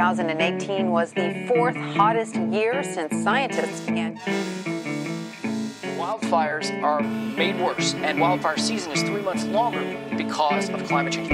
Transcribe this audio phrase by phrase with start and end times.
[0.00, 4.16] 2018 was the fourth hottest year since scientists began.
[5.98, 9.84] Wildfires are made worse, and wildfire season is three months longer
[10.16, 11.28] because of climate change.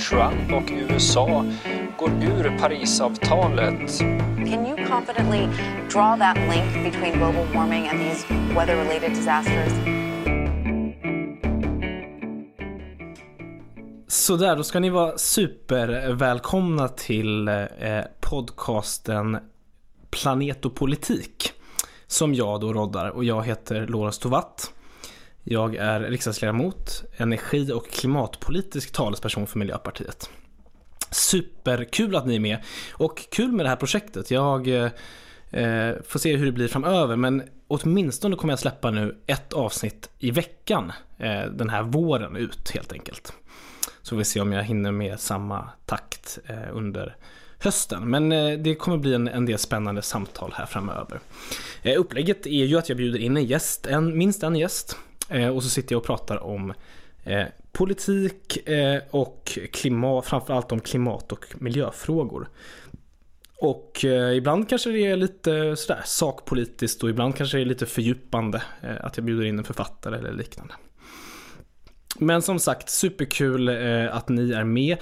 [0.00, 1.44] Trump och USA
[1.96, 3.98] går ur Parisavtalet.
[4.50, 5.48] Can you confidently
[5.88, 8.24] draw that link between global warming and these
[8.56, 10.09] weather related disasters?
[14.30, 17.64] Sådär, då ska ni vara supervälkomna till eh,
[18.20, 19.38] podcasten
[20.10, 21.52] Planet och politik.
[22.06, 24.72] Som jag då roddar och jag heter Loras Tovatt.
[25.42, 30.30] Jag är riksdagsledamot, energi och klimatpolitisk talesperson för Miljöpartiet.
[31.10, 32.58] Superkul att ni är med
[32.92, 34.30] och kul med det här projektet.
[34.30, 34.90] Jag eh,
[35.50, 40.10] eh, får se hur det blir framöver men åtminstone kommer jag släppa nu ett avsnitt
[40.18, 43.32] i veckan eh, den här våren ut helt enkelt.
[44.10, 47.16] Så vi se om jag hinner med samma takt eh, under
[47.58, 48.10] hösten.
[48.10, 51.20] Men eh, det kommer bli en, en del spännande samtal här framöver.
[51.82, 54.96] Eh, upplägget är ju att jag bjuder in en gäst, en, minst en gäst.
[55.28, 56.72] Eh, och så sitter jag och pratar om
[57.24, 62.48] eh, politik eh, och klimat, framförallt om klimat och miljöfrågor.
[63.56, 67.86] Och eh, ibland kanske det är lite sådär sakpolitiskt och ibland kanske det är lite
[67.86, 68.62] fördjupande.
[68.82, 70.74] Eh, att jag bjuder in en författare eller liknande.
[72.18, 74.96] Men som sagt, superkul eh, att ni är med.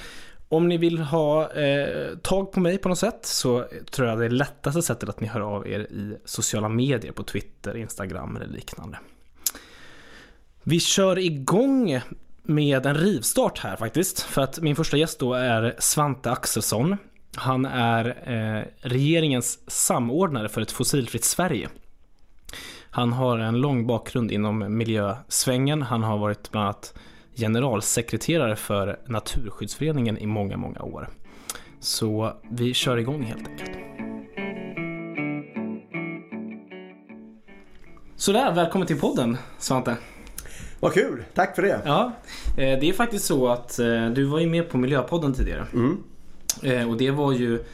[0.49, 4.25] Om ni vill ha eh, tag på mig på något sätt så tror jag det
[4.25, 8.47] är lättaste sättet att ni hör av er i sociala medier på Twitter, Instagram eller
[8.47, 8.99] liknande.
[10.63, 12.01] Vi kör igång
[12.43, 14.21] med en rivstart här faktiskt.
[14.21, 16.97] För att min första gäst då är Svante Axelsson.
[17.37, 21.69] Han är eh, regeringens samordnare för ett fossilfritt Sverige.
[22.91, 25.83] Han har en lång bakgrund inom miljösvängen.
[25.83, 26.95] Han har varit bland annat
[27.37, 31.09] generalsekreterare för Naturskyddsföreningen i många, många år.
[31.81, 33.71] Så vi kör igång helt enkelt.
[38.17, 39.97] Sådär, välkommen till podden Svante.
[40.81, 41.81] Vad kul, tack för det.
[41.85, 42.13] Ja,
[42.57, 45.67] eh, det är faktiskt så att eh, du var ju med på Miljöpodden tidigare.
[45.73, 46.03] Mm.
[46.63, 47.65] Eh, och det var ju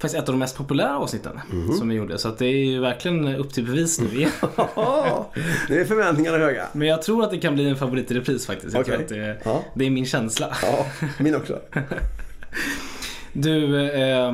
[0.00, 1.72] faktiskt ett av de mest populära avsnitten mm.
[1.72, 2.18] som vi gjorde.
[2.18, 4.06] Så det är ju verkligen upp till bevis nu.
[5.68, 6.66] nu är förväntningarna höga.
[6.72, 8.74] Men jag tror att det kan bli en favorit i repris faktiskt.
[8.74, 8.94] Jag okay.
[8.94, 9.64] tror att det, ja.
[9.74, 10.56] det är min känsla.
[10.62, 10.86] Ja,
[11.18, 11.60] min också.
[13.32, 14.32] Du, eh,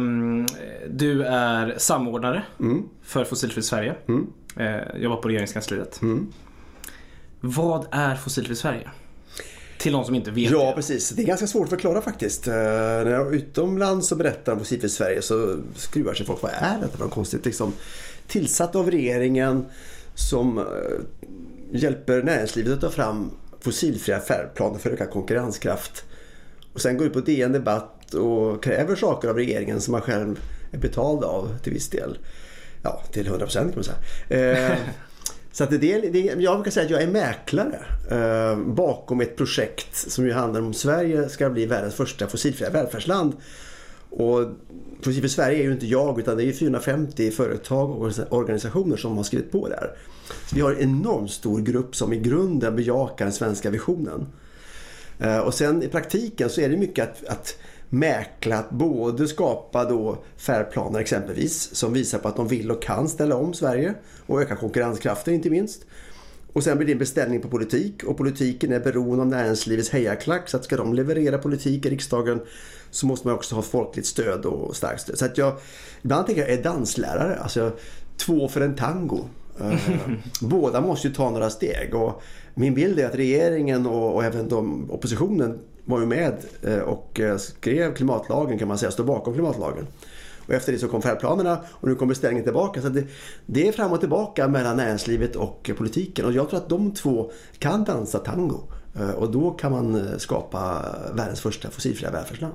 [0.89, 2.89] du är samordnare mm.
[3.03, 3.95] för Fossilfritt Sverige.
[4.09, 4.27] Mm.
[4.57, 6.03] Eh, jobbar på regeringskansliet.
[6.03, 6.33] Mm.
[7.41, 8.91] Vad är Fossilfritt Sverige?
[9.87, 10.73] Till de som inte vet Ja, det.
[10.73, 11.11] precis.
[11.11, 12.49] Det är ganska svårt att förklara faktiskt.
[12.49, 16.43] Uh, när jag är utomlands och berättar om Fossilfritt Sverige så skruvar sig folk.
[16.43, 17.45] Vad är detta för konstigt?
[17.45, 17.73] Liksom,
[18.27, 19.65] tillsatt av regeringen
[20.15, 20.65] som uh,
[21.73, 23.31] hjälper näringslivet att ta fram
[23.61, 26.05] fossilfria färdplaner för ökad konkurrenskraft.
[26.73, 30.41] Och sen går ut på DN Debatt och kräver saker av regeringen som man själv
[30.73, 32.19] är betald av till viss del.
[32.83, 33.85] Ja, till 100 procent kan man
[34.29, 34.73] säga.
[34.73, 34.79] Uh,
[35.57, 37.79] Så att det, det, jag brukar säga att jag är mäklare
[38.11, 43.33] eh, bakom ett projekt som ju handlar om Sverige ska bli världens första fossilfria välfärdsland.
[44.11, 44.49] Och
[45.03, 49.25] Fossilfritt Sverige är ju inte jag utan det är 450 företag och organisationer som har
[49.25, 49.91] skrivit på där.
[50.47, 54.27] Så vi har en enormt stor grupp som i grunden bejakar den svenska visionen.
[55.19, 57.59] Eh, och sen i praktiken så är det mycket att, att
[57.91, 63.09] mäkla att både skapa då färdplaner exempelvis som visar på att de vill och kan
[63.09, 63.95] ställa om Sverige
[64.27, 65.87] och öka konkurrenskraften inte minst.
[66.53, 70.49] Och sen blir det en beställning på politik och politiken är beroende av näringslivets hejaklack
[70.49, 72.41] så att ska de leverera politik i riksdagen
[72.91, 75.19] så måste man också ha folkligt stöd och starkt stöd.
[75.19, 75.57] Så att jag,
[76.03, 77.73] ibland tänker jag, jag är danslärare, alltså
[78.17, 79.25] två för en tango.
[79.61, 79.79] Eh,
[80.41, 82.23] båda måste ju ta några steg och
[82.55, 87.21] min bild är att regeringen och, och även de, oppositionen var ju med eh, och
[87.21, 89.87] eh, skrev klimatlagen kan man säga, stod bakom klimatlagen.
[90.47, 92.83] Och efter det så kom färdplanerna och nu kommer beställningen tillbaka.
[92.83, 93.05] Så det,
[93.47, 96.25] det, är fram och tillbaka mellan näringslivet och politiken.
[96.25, 98.61] Och jag tror att de två kan dansa tango.
[98.99, 102.55] Eh, och då kan man skapa världens första fossilfria välfärdsland.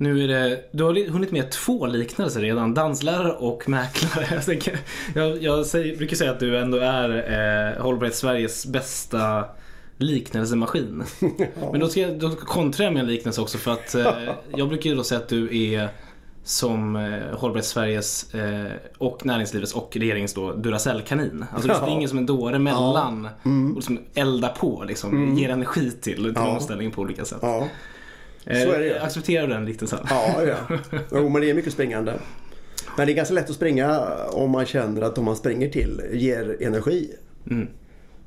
[0.00, 4.42] Nu är det, du har hunnit med två liknelser redan, danslärare och mäklare.
[5.14, 7.10] Jag, jag, jag brukar säga att du ändå är
[7.76, 9.44] eh, Hållbarhet Sveriges bästa
[9.98, 11.04] liknelsemaskin.
[11.20, 11.46] ja.
[11.72, 14.12] Men då ska jag då kontrar jag med en liknelse också för att eh,
[14.56, 15.88] jag brukar ju då säga att du är
[16.44, 21.44] som eh, Hållbarhet Sveriges eh, och näringslivets och regeringens då Duracell-kanin.
[21.52, 23.50] Alltså du springer som en dåre mellan ja.
[23.50, 23.70] mm.
[23.70, 25.36] och liksom eldar på liksom, mm.
[25.36, 26.48] ger energi till, till ja.
[26.48, 27.38] omställningen på olika sätt.
[27.42, 27.68] Ja.
[28.44, 29.02] Eh, Så är det.
[29.02, 29.98] Accepterar du den liknelsen?
[30.10, 30.78] Ja, ja.
[31.12, 32.14] Jo, men det är mycket springande.
[32.96, 34.00] Men det är ganska lätt att springa
[34.30, 37.10] om man känner att de man springer till ger energi.
[37.50, 37.68] Mm.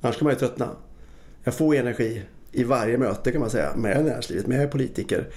[0.01, 0.69] Annars kan man ju tröttna.
[1.44, 5.28] Jag får energi i varje möte kan man säga med näringslivet, med politiker.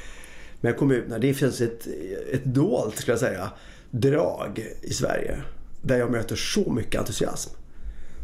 [0.61, 1.19] med kommuner.
[1.19, 1.87] Det finns ett,
[2.33, 3.51] ett dolt, skulle jag säga,
[3.91, 5.37] drag i Sverige.
[5.83, 7.51] Där jag möter så mycket entusiasm.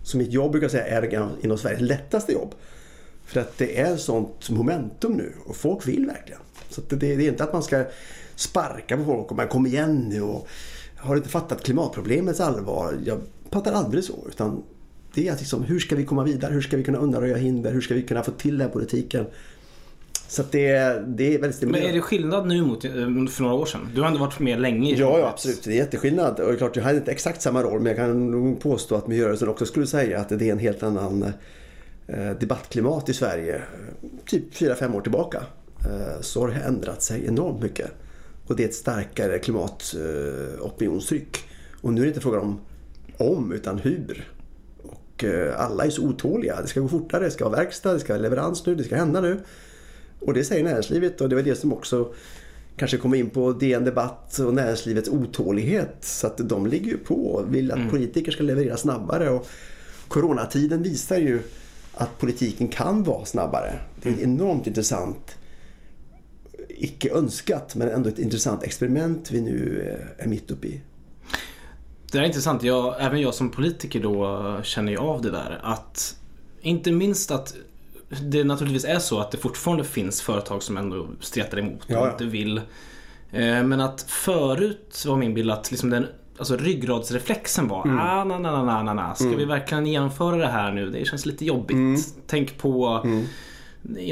[0.03, 2.55] Så mitt jobb brukar jag säga är inom Sveriges lättaste jobb.
[3.25, 6.41] För att det är sånt momentum nu och folk vill verkligen.
[6.69, 7.85] Så det, det är inte att man ska
[8.35, 10.49] sparka på folk och man kom igen nu och
[10.97, 12.99] har inte fattat klimatproblemets allvar.
[13.05, 14.15] Jag pratar aldrig så.
[14.29, 14.63] Utan
[15.15, 16.53] det är att liksom, hur ska vi komma vidare?
[16.53, 17.73] Hur ska vi kunna undanröja hinder?
[17.73, 19.27] Hur ska vi kunna få till den här politiken?
[20.29, 20.69] Så det,
[21.07, 21.91] det är väldigt Men stimulerande.
[21.91, 22.91] är det skillnad nu mot eh,
[23.31, 23.89] för några år sedan?
[23.95, 25.63] Du har ändå varit med länge Ja, ja, absolut.
[25.65, 26.41] Det är jätteskillnad.
[26.41, 27.81] Och det är klart, jag hade inte exakt samma roll.
[27.81, 30.83] Men jag kan nog påstå att miljörörelsen också skulle säga att det är en helt
[30.83, 31.23] annan
[32.07, 33.63] eh, debattklimat i Sverige.
[34.27, 35.43] Typ 4-5 år tillbaka.
[35.81, 37.91] Eh, så har det ändrat sig enormt mycket.
[38.47, 41.39] Och det är ett starkare klimatopinionstryck.
[41.81, 42.61] Och nu är det inte frågan om
[43.17, 44.29] om, utan hur.
[45.21, 46.63] Och eh, alla är så otåliga.
[46.63, 48.97] Det ska gå fortare, det ska vara verkstad, det ska vara leverans nu, det ska
[48.97, 49.41] hända nu.
[50.21, 52.13] Och det säger näringslivet och det var det som också
[52.77, 55.97] kanske kommer in på DN Debatt och näringslivets otålighet.
[56.01, 59.31] Så att de ligger ju på och vill att politiker ska leverera snabbare.
[59.31, 59.47] Och
[60.09, 61.41] coronatiden visar ju
[61.95, 63.79] att politiken kan vara snabbare.
[64.03, 65.37] Det är ett enormt intressant,
[66.69, 70.81] icke önskat, men ändå ett intressant experiment vi nu eh, är mitt uppe i.
[72.13, 72.63] Det är intressant.
[72.63, 75.61] Jag, även jag som politiker då känner ju av det där.
[75.63, 76.17] Att
[76.61, 77.55] inte minst att
[78.23, 82.11] det naturligtvis är så att det fortfarande finns företag som ändå stretar emot och Ja,
[82.11, 82.57] inte vill.
[83.33, 86.07] Eh, Men att förut var min bild att liksom den
[86.39, 87.99] Alltså ryggradsreflexen var, Mm.
[87.99, 89.15] ah, na, na, na, na, na, na.
[89.15, 90.91] ska vi verkligen genomföra det här nu?
[90.91, 91.75] Det känns lite jobbigt.
[91.75, 92.01] Mm.
[92.27, 92.87] Tänk på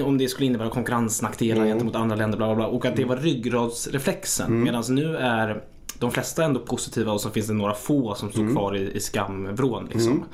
[0.05, 1.69] om det skulle innebära konkurrensnackdelar Mm.
[1.69, 2.37] gentemot andra länder.
[2.39, 2.67] Bla, bla, bla.
[2.67, 4.47] Och att det var ryggradsreflexen.
[4.47, 4.63] Mm.
[4.65, 5.63] Medan nu är
[5.99, 8.47] de flesta ändå positiva och så finns det några få som Mm.
[8.47, 9.89] står kvar i, i skamvrån.
[9.93, 10.25] Liksom,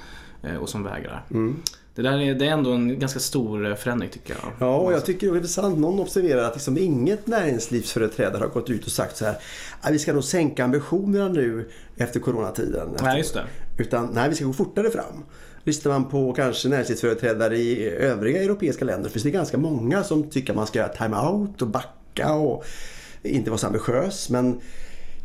[0.43, 1.25] eh, Och som vägrar.
[1.31, 1.57] Mm.
[1.95, 4.53] Det där är, det är ändå en ganska stor eh, förändring tycker jag.
[4.69, 5.79] Ja, och jag tycker det är intressant.
[5.79, 9.37] Någon observerar att liksom inget näringslivsföreträdare har gått ut och sagt så här.
[9.81, 12.89] "Ah, Vi ska nog sänka ambitionerna nu efter coronatiden.
[13.03, 13.45] Nej, just det.
[13.79, 15.25] Utan nej, vi ska gå fortare fram.
[15.65, 20.53] Lyssnar man på kanske näringslivsföreträdare i övriga europeiska länder finns det ganska många som tycker
[20.53, 22.65] att man ska göra time-out och backa och
[23.23, 24.31] inte vara så ambitiös.
[24.31, 24.61] Men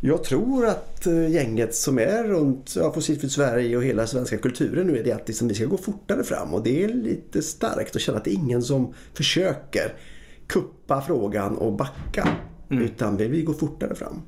[0.00, 4.86] jag tror att eh, gänget som är runt ja, Fossilfritt Sverige och hela svenska kulturen
[4.86, 6.54] nu är det att liksom, vi ska gå fortare fram.
[6.54, 9.94] Och det är lite starkt att känna att det är ingen som försöker
[10.46, 12.28] kuppa frågan och backa.
[12.84, 14.22] Utan vi vill gå fortare fram.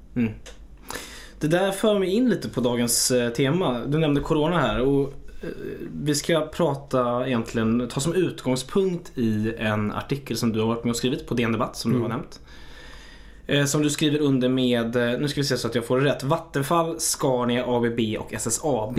[1.38, 3.84] Det där för mig in lite på dagens eh, tema.
[3.86, 5.02] Du nämnde Corona här och
[5.42, 5.48] eh,
[6.02, 10.90] vi ska prata egentligen, ta som utgångspunkt i en artikel som du har varit med
[10.90, 12.40] och skrivit på DN Debatt som du har nämnt.
[13.46, 16.00] Eh, Som du skriver under med, eh, nu ska vi se så att jag får
[16.00, 18.98] det rätt, Vattenfall, Scania, ABB och SSAB.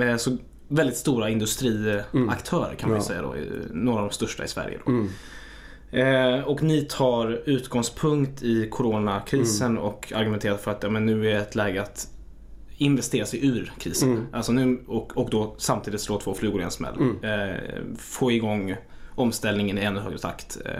[0.00, 0.36] Eh, Så
[0.68, 3.04] väldigt stora industriaktörer kan man Ja.
[3.04, 3.34] säga då.
[3.70, 4.92] Några av de största i Sverige då.
[5.98, 11.38] Eh, och ni tar utgångspunkt i coronakrisen och argumenterar för att ja, men nu är
[11.38, 12.08] ett läge att
[12.76, 14.26] investera sig ur krisen.
[14.32, 16.94] Alltså nu, och, och då samtidigt slå två flugor i en smäll.
[17.22, 17.56] Eh,
[17.98, 18.76] få igång
[19.14, 20.58] omställningen i ännu högre takt.
[20.64, 20.72] Eh,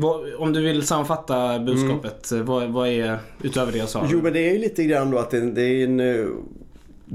[0.00, 4.06] vad, om du vill sammanfatta budskapet, eh, vad, vad är utöver det jag sa?
[4.10, 6.00] Jo men det är ju lite grann då att det, det är en...
[6.00, 6.26] eh,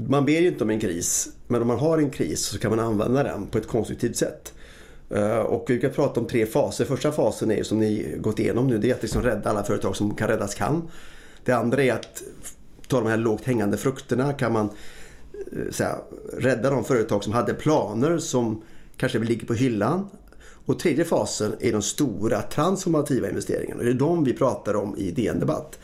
[0.08, 1.28] Man ber ju inte om en kris.
[1.48, 4.54] Men om man har en kris så kan man använda den på ett konstruktivt sätt.
[5.10, 6.84] Eh, Och vi kan prata om tre faser.
[6.84, 8.78] Första fasen är ju som ni gått igenom nu.
[8.78, 10.82] Det är att liksom rädda alla företag som kan räddas kan.
[11.44, 12.22] Det andra är att
[12.88, 14.32] ta de här lågt hängande frukterna.
[14.32, 14.68] Kan man
[15.52, 15.96] eh, så här,
[16.38, 18.62] rädda de företag som hade planer som
[18.96, 20.08] kanske ligger på hyllan.
[20.66, 23.82] Och tredje fasen är de stora transformativa investeringarna.
[23.82, 25.78] Det är de vi pratar om i DN Debatt.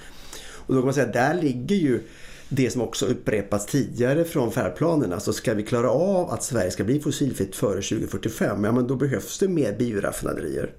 [0.66, 2.00] Och då kan man säga att där ligger ju
[2.48, 5.08] det som också upprepats tidigare från färdplanerna.
[5.08, 8.86] Så alltså, ska vi klara av att Sverige ska bli fossilfritt före 2045, ja men
[8.86, 10.70] då behövs det mer bioraffinaderier.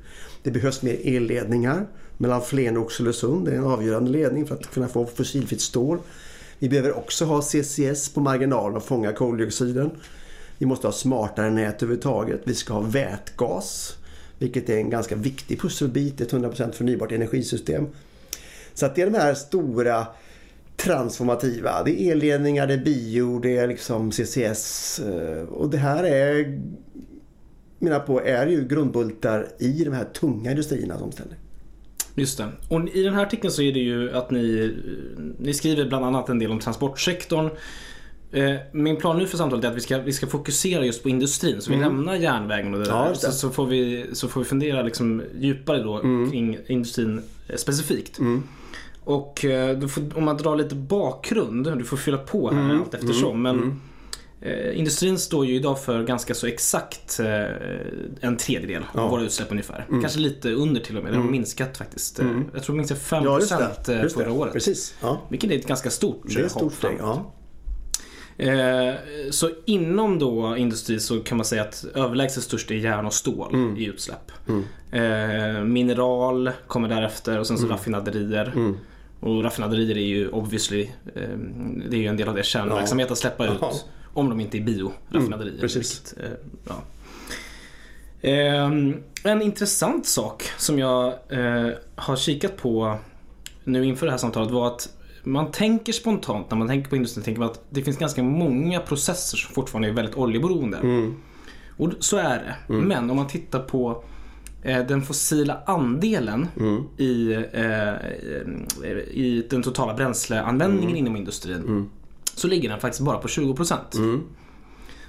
[0.44, 3.46] Det behövs mer elledningar mellan Flen och Oxelösund.
[3.46, 6.00] Det är en avgörande ledning för att kunna få fossilfritt stål.
[6.60, 9.92] Vi behöver också ha CCS på marginalen och fånga koldioxiden.
[10.58, 12.42] Vi måste ha smartare nät överhuvudtaget.
[12.44, 13.98] Vi ska ha vätgas,
[14.38, 17.88] vilket är en ganska viktig pusselbit i ett 100% förnybart energisystem.
[18.74, 20.08] Så att det är de här stora
[20.78, 21.84] transformativa.
[21.84, 25.00] Det är elledningar, det är bio, det är liksom CCS.
[25.00, 26.62] Eh, och det här är,
[27.80, 31.40] menar på, är ju grundbultar i de här tunga industriernas omställning.
[32.16, 32.50] Just det.
[32.70, 34.76] Och i den här artikeln så är det ju att ni,
[35.40, 37.50] ni skriver bland annat en del om transportsektorn.
[38.34, 41.10] Eh, Min plan nu för samtalet är att vi ska, vi ska fokusera just på
[41.10, 41.62] industrin.
[41.62, 42.98] Så vi lämnar järnvägen och det Mm.
[42.98, 43.06] Ja, där.
[43.06, 43.16] Mm.
[43.16, 48.20] så, så, får vi, så får vi fundera liksom djupare då kring industrin eh, specifikt.
[49.04, 52.80] Och eh, får, om man drar lite bakgrund, du får fylla på här Mm.
[52.82, 53.42] allt eftersom.
[53.42, 53.82] Men
[54.42, 57.28] eh, industrin står ju idag för ganska så exakt eh,
[58.22, 59.02] en tredjedel Ja.
[59.02, 59.86] av våra utsläpp ungefär.
[60.02, 61.14] Kanske lite under till och med.
[61.14, 62.20] Det har minskat faktiskt.
[62.54, 64.02] Jag tror det minskade 5% Ja, just det.
[64.04, 64.32] Just förra det.
[64.32, 64.54] året.
[64.54, 64.96] Precis.
[65.02, 65.22] Ja.
[65.30, 66.98] Vilket är ett ganska stort Det är ett stort hopp steg.
[67.00, 67.32] Ja.
[68.38, 68.94] Eh,
[69.32, 73.54] Så inom då industri så kan man säga att överlägset störst är järn och stål
[73.54, 73.78] Mm.
[73.78, 74.32] i utsläpp.
[74.92, 77.68] Eh, mineral kommer därefter och sen Mm.
[77.70, 78.74] så raffinaderier.
[79.20, 80.82] Och raffinaderier är ju obviously,
[81.16, 81.38] eh,
[81.90, 83.58] det är ju en del av det kärnverksamhet att släppa ut.
[83.62, 83.74] Ja.
[84.14, 85.60] Om de inte är bioraffinaderier.
[85.62, 86.14] precis.
[86.18, 86.38] vilket, eh,
[86.68, 86.76] ja.
[89.24, 91.14] En intressant sak som jag
[91.96, 92.98] har kikat på
[93.64, 94.90] nu inför det här samtalet var att
[95.24, 98.80] man tänker spontant när man tänker på industrin tänker man att det finns ganska många
[98.80, 100.78] processer som fortfarande är väldigt oljeberoende.
[101.78, 102.56] Och så är det.
[102.88, 104.04] Men om man tittar på
[104.62, 106.48] eh, den fossila andelen
[106.98, 107.94] i, eh,
[109.12, 111.90] i den totala bränsleanvändningen inom industrin
[112.36, 114.22] så ligger den faktiskt bara på 20%.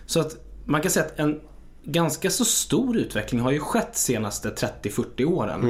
[0.06, 1.40] Så att man kan säga att en
[1.84, 4.50] ganska så stor utveckling har ju skett senaste
[4.82, 5.60] 30-40 åren.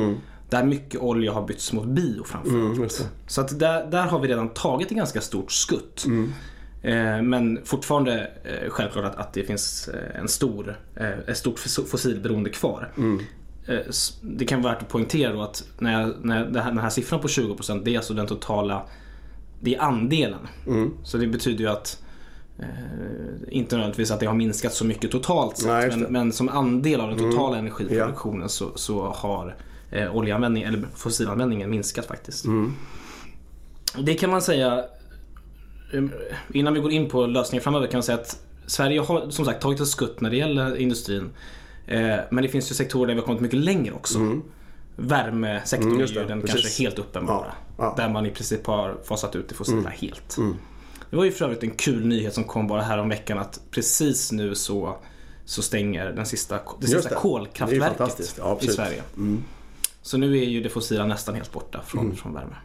[0.54, 2.76] Där mycket olja har bytts mot bio framförallt.
[2.78, 2.88] Mm.
[3.26, 6.04] Så att där, där har vi redan tagit ett ganska stort skutt.
[6.06, 6.32] Mm.
[6.82, 11.58] Eh, men fortfarande eh, självklart att, att det finns eh, en stor, eh, ett stort
[11.58, 12.92] fos- fossilberoende kvar.
[12.96, 13.20] Mm.
[13.66, 13.78] Eh,
[14.20, 16.90] det kan vara värt att poängtera då att när, jag, när det här, den här
[16.90, 18.82] siffran på 20% det är alltså den totala
[19.60, 20.48] det är andelen.
[20.66, 20.90] Mm.
[21.02, 22.02] Så det betyder ju att
[22.58, 22.66] eh,
[23.48, 25.66] inte nödvändigtvis att det har minskat så mycket totalt sett.
[25.66, 25.98] Nej, men.
[25.98, 26.12] Mm.
[26.12, 29.56] men som andel av den totala energiproduktionen så, så har
[29.94, 32.44] eh, oljeanvändningen, eller fossilanvändningen minskat faktiskt.
[32.44, 32.72] Mm.
[33.98, 34.84] Det kan man säga,
[35.92, 36.04] eh,
[36.52, 39.62] innan vi går in på lösningar framöver kan man säga att Sverige har som sagt
[39.62, 41.30] tagit ett skutt när det gäller industrin.
[41.86, 44.18] Eh, Men det finns ju sektorer där vi har kommit mycket längre också.
[44.96, 46.62] Värmesektorn Mm, är ju det, den precis.
[46.62, 47.46] kanske helt uppenbara.
[47.46, 47.84] Ja, ja.
[47.84, 47.96] Mm.
[47.96, 50.36] Där man i princip har fasat ut det fossila helt.
[51.10, 53.60] Det var ju för övrigt en kul nyhet som kom bara här om veckan att
[53.70, 54.96] precis nu så,
[55.44, 57.14] så stänger den sista, det sista det.
[57.14, 58.36] Det kolkraftverket fantastiskt.
[58.38, 58.68] Ja, i.
[58.68, 59.02] Sverige.
[60.04, 62.16] Så nu är ju det fossila nästan helt borta från, Mm.
[62.16, 62.56] från värme.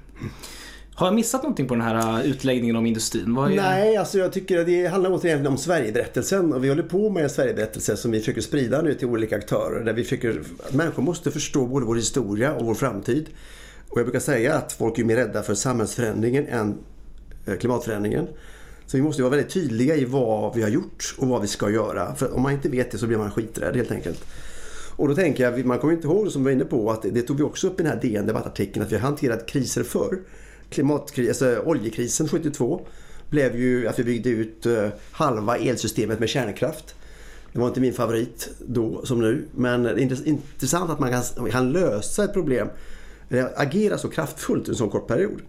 [0.95, 3.37] Har jag missat någonting på den här uh, utläggningen om industrin?
[3.37, 3.49] Är...
[3.49, 7.23] Nej, alltså jag tycker att det handlar återigen om Sverigeberättelsen och vi håller på med
[7.23, 11.03] en Sverigeberättelse som vi försöker sprida nu till olika aktörer där vi försöker att människor
[11.03, 13.29] måste förstå både vår historia och vår framtid.
[13.89, 16.77] Och jag brukar säga att folk är mer rädda för samhällsförändringen än
[17.45, 18.27] eh, klimatförändringen.
[18.85, 21.69] Så vi måste vara väldigt tydliga i vad vi har gjort och vad vi ska
[21.69, 22.15] göra.
[22.15, 24.25] För om man inte vet det så blir man skiträdd helt enkelt.
[24.99, 27.21] Och då tänker jag, man kommer inte ihåg som vi var inne på att det
[27.21, 30.19] tog vi också upp i den här DN debattartikeln att vi har hanterat kriser förr.
[30.69, 32.85] Klimatkris, alltså oljekrisen 72
[33.29, 36.95] blev ju att vi byggde ut eh, halva elsystemet med kärnkraft.
[37.53, 39.45] Det var inte min favorit då som nu.
[39.55, 42.67] Men det är intressant att man kan, kan lösa ett problem,
[43.29, 45.41] eh, agera så kraftfullt i en så kort period.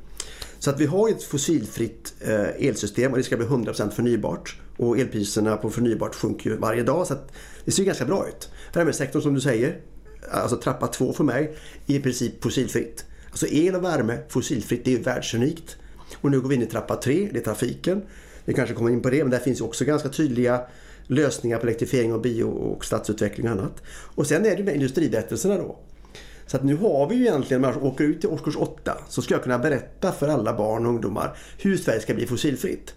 [0.58, 4.56] Så att vi har ett fossilfritt eh, elsystem och det ska bli 100% förnybart.
[4.76, 7.32] Och elpriserna på förnybart sjunker ju varje dag så att
[7.64, 8.50] det ser ganska bra ut.
[8.72, 9.80] Värmesektorn som du säger,
[10.30, 13.04] alltså trappa två för mig, är i princip fossilfritt.
[13.30, 15.76] Alltså el och värme fossilfritt, det är världsunikt.
[16.20, 18.02] Och nu går vi in i trappa tre, det är trafiken.
[18.44, 20.60] Vi kanske kommer in på det, men där finns också ganska tydliga
[21.06, 23.82] lösningar på elektrifiering och bio och stadsutveckling och annat.
[23.88, 25.78] Och sen är det med industriberättelserna då.
[26.46, 29.22] Så att nu har vi ju egentligen, när man åker ut till årskurs 8, så
[29.22, 32.94] ska jag kunna berätta för alla barn och ungdomar hur Sverige ska bli fossilfritt.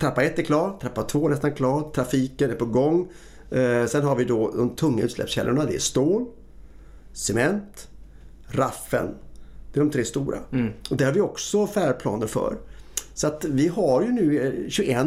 [0.00, 3.08] Trappa 1 är klar, trappa 2 är nästan klar, trafiken är på gång.
[3.52, 5.64] Eh, sen har vi då de tunga utsläppskällorna.
[5.64, 6.26] Det är stål,
[7.12, 7.88] cement,
[8.46, 9.14] raffen.
[9.72, 10.38] Det är de tre stora.
[10.90, 12.56] Och det har vi också färdplaner för.
[13.14, 15.06] Så att vi har ju nu eh, 21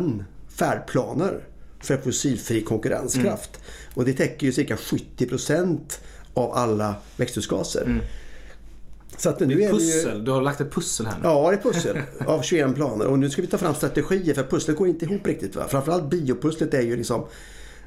[0.49, 1.47] färdplaner
[1.79, 3.59] för fossilfri konkurrenskraft.
[3.93, 5.79] Och det täcker ju cirka 70%
[6.33, 8.01] av alla växthusgaser.
[9.17, 9.69] Så att nu är det ju...
[9.69, 11.23] Pussel, du har lagt ett pussel här nu.
[11.23, 11.97] Ja, det är pussel
[12.27, 13.07] av 21 planer.
[13.07, 15.55] Och nu ska vi ta fram strategier för pusslet går inte ihop riktigt.
[15.55, 15.65] Va?
[15.67, 17.25] Framförallt biopusslet är ju liksom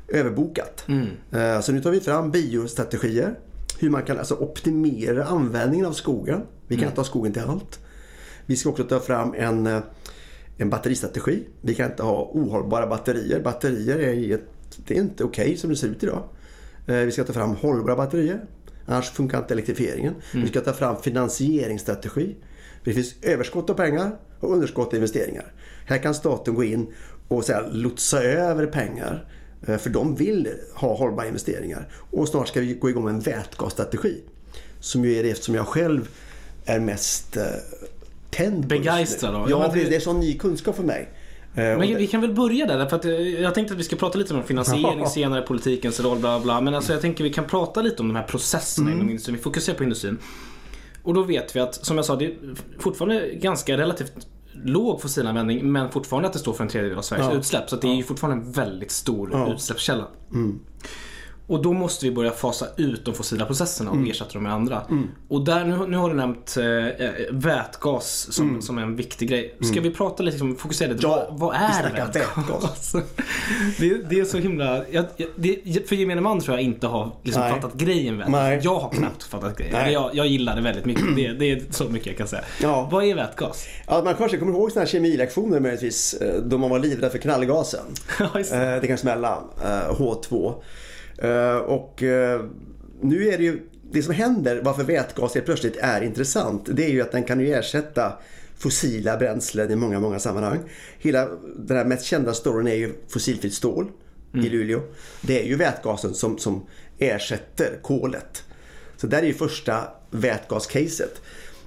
[0.09, 0.85] överbokat.
[1.33, 3.39] Eh, Så nu tar vi fram biostrategier.
[3.81, 6.41] Hur man kan alltså optimera användningen av skogen.
[6.67, 7.79] Vi kan inte ha skogen till allt.
[8.47, 9.81] Vi ska också ta fram en, eh,
[10.57, 11.45] en batteristrategi.
[11.61, 13.41] Vi kan inte ha ohållbara batterier.
[13.41, 14.41] Batterier är,
[14.87, 16.23] det är inte okej som det ser ut idag.
[16.87, 18.41] Eh, Vi ska ta fram hållbara batterier.
[18.87, 20.15] Annars funkar inte elektrifieringen.
[20.35, 22.37] Vi ska ta fram finansieringsstrategi.
[22.85, 25.53] Det finns överskott av pengar och underskott av investeringar.
[25.87, 26.87] Här kan staten gå in
[27.29, 29.29] och så här, lotsa över pengar.
[29.67, 31.89] Eh, För de vill ha hållbara investeringar.
[32.11, 34.21] Och snart ska vi gå igång med en vätgasstrategi.
[34.81, 36.09] Som ju är det som jag själv
[36.65, 37.43] är mest eh,
[38.31, 38.69] tänd på.
[38.69, 39.51] Begeistrad av.
[39.51, 41.09] Ja, det- är sån ny kunskap för mig.
[41.55, 43.05] Eh, Men vi kan väl börja där, för att
[43.41, 46.61] jag tänkte att vi ska prata lite om finansiering senare, politikens roll, bla bla.
[46.61, 48.99] Men alltså jag tänker vi kan prata lite om de här processerna Mm.
[48.99, 49.37] inom industrin.
[49.37, 50.19] Vi fokuserar på industrin.
[51.03, 52.35] Och då vet vi att, som jag sa, det är
[52.79, 54.13] fortfarande ganska relativt
[54.65, 57.39] låg fossilanvändning men fortfarande att det står för en tredjedel av Sveriges Ja.
[57.39, 57.71] utsläpp.
[57.71, 59.53] Så det är ju fortfarande en väldigt stor Ja.
[59.55, 60.05] utsläppskälla.
[61.49, 64.11] Och då måste vi börja fasa ut de fossila processerna och Mm.
[64.11, 64.83] ersätta dem med andra.
[65.29, 66.67] Och där, nu, nu har du nämnt eh,
[67.07, 69.55] eh, vätgas som, som är en viktig grej.
[69.61, 71.19] Ska vi prata lite, liksom, fokusera lite, Mm.
[71.19, 72.93] Ja, vad, vad är snackar vätgas?
[73.79, 75.05] det, det är så himla, jag,
[75.37, 78.33] det, för gemene man tror jag inte har liksom fattat grejen vätgas.
[78.33, 78.61] Nej.
[78.63, 79.93] Jag har knappt fattat grejen.
[79.93, 81.17] Jag, jag gillar det väldigt mycket.
[81.17, 82.43] Det, det är så mycket jag kan säga.
[82.63, 82.89] Ja.
[82.93, 83.67] Vad är vätgas?
[83.87, 87.19] Ja, man kanske kommer ihåg såna här kemilektioner möjligtvis eh, då man var livrädd för
[87.19, 87.81] knallgasen.
[88.19, 88.75] Ja, just det.
[88.75, 89.39] Eh, Det kan smälla.
[89.65, 90.55] eh, H2.
[91.19, 92.45] Eh, Och eh,
[93.03, 93.61] nu är det ju
[93.93, 96.69] det som händer varför vätgas helt plötsligt är intressant.
[96.73, 98.13] Det är ju att den kan ju ersätta
[98.59, 100.59] fossila bränslen i många, många sammanhang.
[100.99, 103.91] Hela den här mest kända storyn är ju fossilfritt stål
[104.35, 104.81] i Luleå.
[105.21, 106.67] Det är ju vätgasen som, som
[106.99, 108.45] ersätter kolet.
[108.97, 111.21] Så där är ju första vätgascaset.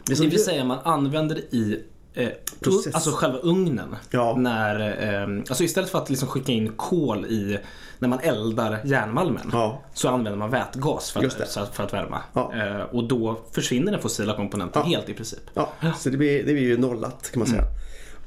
[0.06, 2.96] Det Det vill säga man använder i eh, Process.
[2.96, 3.96] alltså själva ugnen.
[4.10, 4.36] Ja.
[4.38, 4.80] När,
[5.24, 7.60] eh, alltså istället för att liksom skicka in kol i
[8.00, 9.82] när man eldar järnmalmen Ja.
[9.94, 12.22] så använder man vätgas för att, för att värma.
[12.34, 12.54] Ja.
[12.56, 15.40] Eh, och då försvinner den fossila komponenten helt i princip.
[16.00, 17.64] Så det blir, det blir ju nollat kan man säga.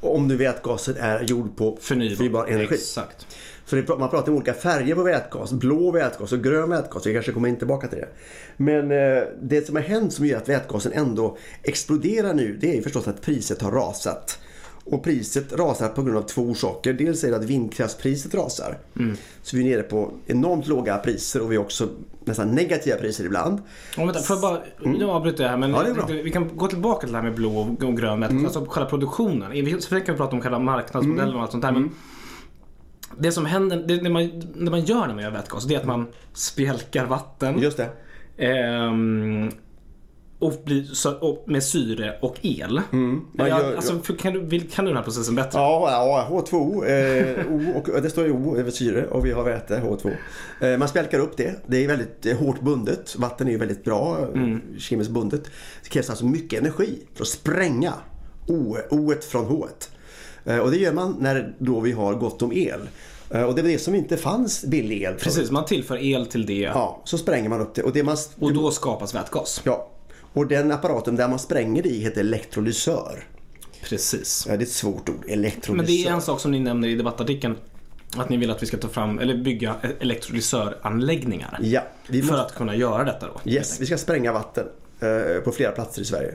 [0.01, 2.75] Och Om nu vätgasen är gjord på förnybar, energi.
[2.75, 3.27] Exakt.
[3.67, 5.53] Så det, man pratar om olika färger på vätgas.
[5.53, 7.07] Blå vätgas och grön vätgas.
[7.07, 8.09] Vi kanske kommer in tillbaka till det.
[8.57, 12.75] Men eh, det som har hänt som gör att vätgasen ändå exploderar nu det är
[12.75, 14.39] ju förstås att priset har rasat.
[14.87, 16.93] Och priset rasar på grund av två orsaker.
[16.93, 18.79] Dels är det att vindkraftspriset rasar.
[19.43, 21.89] Så vi är nere på enormt låga priser och vi har också
[22.25, 23.59] nästan negativa priser ibland.
[23.99, 24.61] Och vänta, får jag bara,
[24.99, 25.97] nu avbryter jag här men Mm.
[25.99, 28.31] Ja, vi kan gå tillbaka till det här med blå och grön vätgas.
[28.33, 28.45] Mm.
[28.45, 29.51] Alltså själva produktionen.
[29.51, 31.73] Vi- kan vi prata om själva marknadsmodellen och allt sånt där.
[31.73, 31.95] Men Mm.
[33.19, 35.79] Det som händer, det, det, man, det man gör när man gör vätgas det är
[35.79, 37.59] att man spjälkar vatten.
[37.59, 37.89] Just det.
[38.45, 39.51] Ehm,
[40.39, 42.81] och, blir, så, och med syre och el.
[42.91, 45.59] Man Eller, gör- alltså, för, kan, du, kan du den här processen bättre?
[45.59, 46.85] Ja, ja H2O.
[46.87, 50.13] Eh, o och, det står ju O över syre och vi har väte, H2.
[50.61, 51.63] Eh, man spjälkar upp det.
[51.67, 53.17] Det är väldigt hårt bundet.
[53.19, 55.45] Vatten är ju väldigt bra eh, kemiskt bundet.
[55.83, 57.93] Det krävs alltså mycket energi för att spränga
[58.47, 59.67] O, O från H.
[60.45, 62.81] Eh, och det gör man när då vi har gott om el.
[63.31, 65.13] Eh, och det var det som inte fanns billig el.
[65.13, 65.23] förut.
[65.23, 67.83] Precis, man tillför el till det Ja, så spränger man upp det.
[67.83, 69.61] Och, det man, och då skapas vätgas.
[69.65, 69.91] ja.
[70.33, 73.25] och den apparaten där man spränger det i heter elektrolysör.
[73.83, 74.47] Precis.
[74.49, 75.25] Ja, det är ett svårt ord.
[75.29, 75.77] Elektrolysör.
[75.77, 77.57] Men det är en sak som ni nämner i debattartikeln.
[78.17, 81.59] Att ni vill att vi ska ta fram, eller bygga elektrolysöranläggningar.
[81.63, 82.47] Ja, vi För måste...
[82.47, 83.51] att kunna göra detta då.
[83.51, 84.67] Yes, vi ska spränga vatten
[85.01, 86.35] eh, på flera platser i Sverige.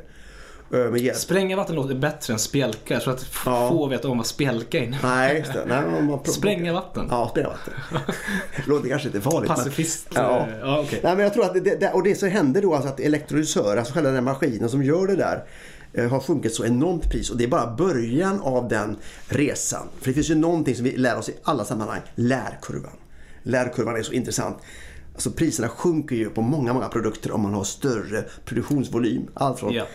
[0.70, 1.18] Med hjälp.
[1.18, 2.94] Spränga vatten låter bättre än spjälka.
[2.94, 3.70] Jag tror att Ja.
[3.70, 4.98] få vet om vad spjälka är.
[5.04, 5.66] Nej, just det.
[5.68, 7.08] Nej, men man Spränga vatten.
[7.10, 7.74] Ja, spränga vatten.
[8.56, 9.48] Det låter kanske inte farligt.
[9.50, 10.08] men- Pacifist.
[10.16, 10.40] Ja.
[10.40, 11.00] eh, ja okej.
[11.04, 13.78] Nej, men jag tror att det, det, och det som händer då alltså att elektrolysör,
[13.78, 15.44] alltså själva den maskinen som gör det där
[15.94, 19.88] eh, har sjunkit så enormt pris och det är bara början av den resan.
[20.00, 22.92] För det finns ju någonting som vi lär oss i alla sammanhang, lärkurvan.
[23.44, 24.58] Lärkurvan är så intressant.
[25.14, 29.28] Alltså priserna sjunker ju på många, många produkter om man har större produktionsvolym.
[29.34, 29.86] Allt från Ja.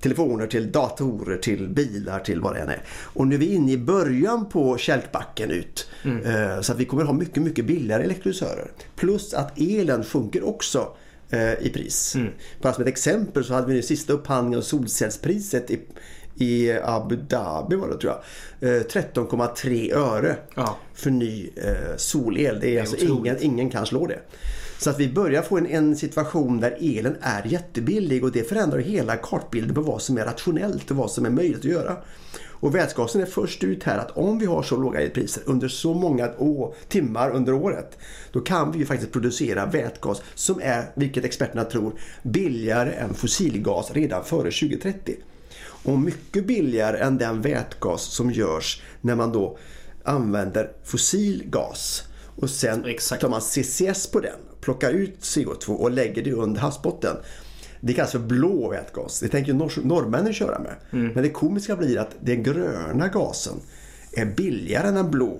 [0.00, 2.82] Telefoner till datorer till bilar till vad det än är.
[3.02, 5.88] Och nu är vi inne i början på kälkbacken ut.
[6.04, 8.70] Eh, Så att vi kommer ha mycket, mycket billigare elektrolysörer.
[8.96, 10.96] Plus att elen sjunker också
[11.30, 12.16] eh, i pris.
[12.62, 15.80] Bara som ett exempel så hade vi nu sista upphandlingen av solcellspriset i,
[16.38, 18.12] i Abu Dhabi var det tror
[18.60, 18.76] jag.
[18.76, 20.76] Eh, 13,3 öre Ja.
[20.94, 22.60] för ny eh, solel.
[22.60, 23.18] Det är, alltså otroligt.
[23.18, 24.18] ingen, ingen kan slå det.
[24.78, 28.78] Så att vi börjar få en, en situation där elen är jättebillig och det förändrar
[28.78, 31.96] hela kartbilden på vad som är rationellt och vad som är möjligt att göra.
[32.60, 35.94] Och vätgasen är först ut här att om vi har så låga elpriser under så
[35.94, 37.98] många å- timmar under året
[38.32, 43.90] då kan vi ju faktiskt producera vätgas som är, vilket experterna tror, billigare än fossilgas
[43.92, 45.14] redan före 2030.
[45.84, 49.58] Och mycket billigare än den vätgas som görs när man då
[50.04, 52.02] använder fossil gas.
[52.36, 53.22] Och sen Exakt.
[53.22, 54.36] tar man CCS på den,
[54.66, 57.16] plockar ut CO2 och lägger det under havsbotten.
[57.80, 59.20] Det kallas för blå vätgas.
[59.20, 60.74] Det tänker norr- norrmännen köra med.
[61.14, 63.54] Men det komiska blir att den gröna gasen
[64.12, 65.38] är billigare än den blå.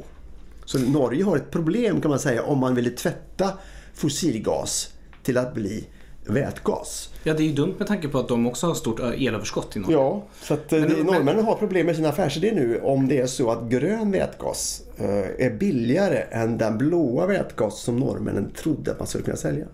[0.65, 3.53] Så Norge har ett problem kan man säga om man vill tvätta
[3.95, 5.85] fossilgas till att bli
[6.29, 7.11] vätgas.
[7.23, 9.77] ja, det är ju dumt med tanke på att de också har stort ö, elöverskott
[9.77, 9.97] i Norge.
[9.97, 13.09] Ja, så att eh, Men- det, men- norrmännen har problem med sin affärsidé nu om
[13.09, 18.51] det är så att grön vätgas eh, är billigare än den blåa vätgas som norrmännen
[18.53, 19.67] trodde att man skulle kunna sälja.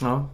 [0.00, 0.30] Ja.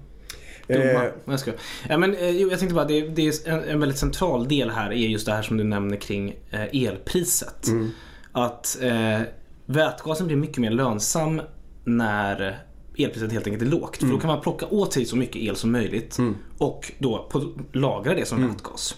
[0.69, 0.83] Dumma.
[1.05, 1.53] Eh, Jag, ska.
[1.89, 4.91] Ja, men, eh, jag tänkte bara, det, det är en, en väldigt central del här
[4.91, 7.67] är just det här som du nämner kring eh, elpriset.
[7.67, 7.91] Mm.
[8.33, 9.21] Att eh,
[9.67, 11.41] vätgasen blir mycket mer lönsam
[11.85, 12.59] när
[12.99, 13.97] elpriset helt enkelt är lågt.
[13.97, 14.17] För Mm.
[14.17, 16.19] då kan man plocka åt sig så mycket el som möjligt
[16.59, 18.97] och då på, lagra det som vätgas.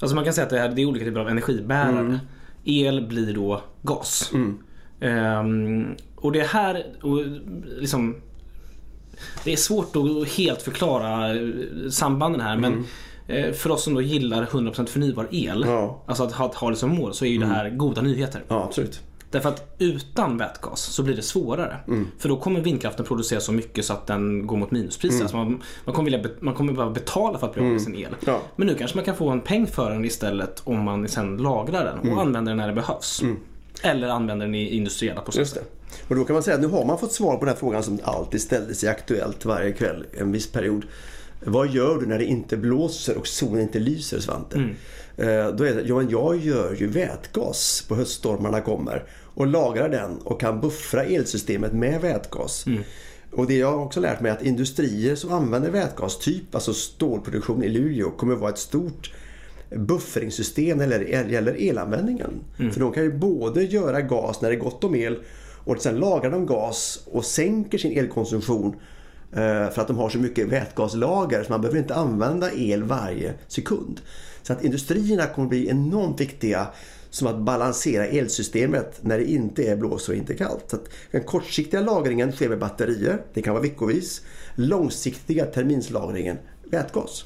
[0.00, 2.00] Alltså man kan säga att det, här, det är olika typer av energibärare.
[2.00, 2.18] Mm.
[2.64, 4.32] El blir då gas.
[5.00, 7.18] Ehm, och det här, och
[7.78, 8.16] liksom,
[9.44, 11.48] det är svårt att helt förklara eh,
[11.90, 12.84] sambanden här men
[13.26, 15.74] eh, för oss som då gillar 100% förnybar el, Mm.
[15.74, 16.02] Ja.
[16.06, 18.42] alltså att ha, att ha det som mål, så är ju det här goda nyheter.
[18.48, 19.00] Ja, absolut.
[19.34, 21.76] Därför att utan vätgas så blir det svårare.
[21.88, 22.08] Mm.
[22.18, 25.20] För då kommer vindkraften producera så mycket så att den går mot minuspriser.
[25.22, 27.94] Alltså man, man, kommer vilja, man kommer behöva betala för att bli av med sin
[27.94, 28.06] el.
[28.06, 28.16] Mm.
[28.26, 28.40] Ja.
[28.56, 31.84] Men nu kanske man kan få en peng för den istället om man sen lagrar
[31.84, 32.18] den och Mm.
[32.18, 33.22] använder den när det behövs.
[33.82, 35.62] Eller använder den i industriella processer.
[36.08, 37.82] Och då kan man säga att nu har man fått svar på den här frågan
[37.82, 40.84] som alltid ställdes i Aktuellt varje kväll en viss period.
[41.46, 44.56] Vad gör du när det inte blåser och solen inte lyser Svante?
[45.16, 49.88] Eh, Då är det, ja men jag gör ju vätgas på höststormarna kommer och lagrar
[49.88, 52.64] den och kan buffra elsystemet med vätgas.
[53.32, 56.74] Och det jag har också lärt mig är att industrier som använder vätgas, typ alltså
[56.74, 59.12] stålproduktion i Luleå, kommer vara ett stort
[59.70, 62.30] buffringssystem när det gäller elanvändningen.
[62.72, 65.18] För de kan ju både göra gas när det är gott om el
[65.64, 68.76] och sen lagrar de gas och sänker sin elkonsumtion
[69.32, 73.34] eh, för att de har så mycket vätgaslager så man behöver inte använda el varje
[73.48, 74.00] sekund.
[74.42, 76.66] Så att industrierna kommer bli enormt viktiga
[77.14, 80.64] som att balansera elsystemet när det inte är blåst och inte kallt.
[80.66, 80.78] Så
[81.10, 84.22] den kortsiktiga lagringen sker med batterier, det kan vara veckovis.
[84.54, 86.38] Långsiktiga terminslagringen,
[86.70, 87.24] vätgas.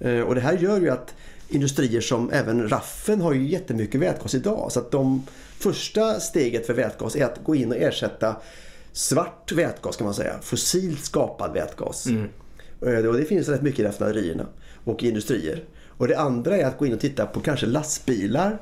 [0.00, 1.14] Eh, Och det här gör ju att
[1.48, 4.72] industrier som även Raffen har ju jättemycket vätgas idag.
[4.72, 5.22] Så att de
[5.58, 8.36] första steget för vätgas är att gå in och ersätta
[8.92, 10.38] svart vätgas kan man säga.
[10.42, 12.06] Fossilt skapad vätgas.
[12.86, 14.46] Eh, Och det finns rätt mycket i raffinaderierna
[14.84, 15.64] och industrier.
[15.98, 18.58] Och det andra är att gå in och titta på kanske lastbilar.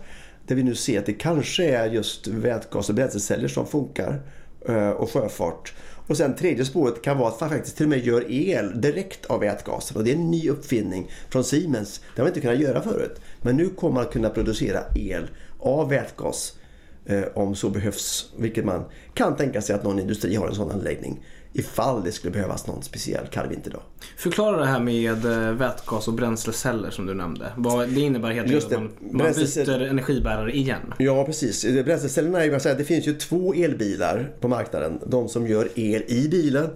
[0.46, 4.20] Där vi nu ser att det kanske är just vätgas och bränsleceller som funkar.
[4.68, 5.74] Eh, och sjöfart.
[6.06, 9.26] Och sen tredje spåret kan vara att man faktiskt till och med gör el direkt
[9.26, 9.96] av vätgasen.
[9.96, 12.00] Och det är en ny uppfinning från Siemens.
[12.14, 13.20] Det har vi inte kunnat göra förut.
[13.42, 15.26] Men nu kommer man att kunna producera el
[15.58, 16.58] av vätgas
[17.06, 18.32] eh, om så behövs.
[18.38, 21.24] Vilket man kan tänka sig att någon industri har en sån anläggning.
[21.58, 23.82] Ifall det skulle behövas någon speciell kall vinterdag.
[24.16, 27.52] Förklara det här med eh, vätgas och bränsleceller som du nämnde.
[27.88, 30.94] Det innebär helt enkelt att man, man byter energibärare igen.
[30.98, 31.64] Ja, precis.
[31.84, 35.00] Bränslecellerna är ju, det finns ju två elbilar på marknaden.
[35.06, 36.68] De som gör el i bilen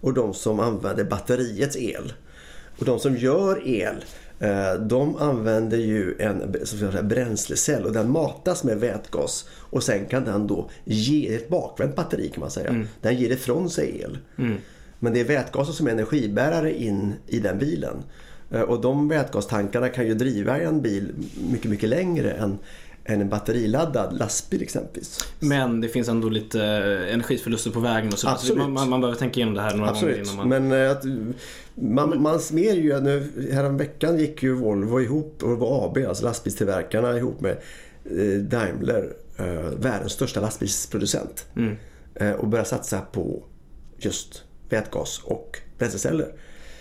[0.00, 2.12] och de som använder batteriets el.
[2.78, 4.02] Och de som gör el, eh,
[4.80, 9.48] de använder ju en säga, bränslecell och den matas med vätgas.
[9.52, 12.84] Och sen kan den då ge ett bakvänt batteri kan man säga.
[13.00, 14.18] Den ger ifrån sig el.
[14.98, 17.96] Men det är vätgasen som är energibärare in i den bilen.
[18.50, 21.12] Eh, Och de vätgastankarna kan ju driva en bil
[21.50, 22.58] mycket, mycket längre än,
[23.08, 25.18] än en batteriladdad lastbil exempelvis.
[25.40, 26.62] Men det finns ändå lite
[27.10, 28.26] energiförluster på vägen och så.
[28.26, 28.58] så Absolut.
[28.58, 30.48] man, man, man behöver tänka igenom det här några gånger Absolut, innan man...
[30.48, 31.04] men eh, att,
[31.74, 37.16] man, man ser ju att nu, häromveckan gick ju Volvo ihop, Volvo AB, alltså lastbilstillverkarna
[37.16, 37.56] ihop med
[38.04, 41.46] eh, Daimler, eh, världens största lastbilsproducent.
[41.56, 41.76] Mm.
[42.38, 43.44] Och började satsa på
[43.98, 46.32] just vätgas och bränsleceller.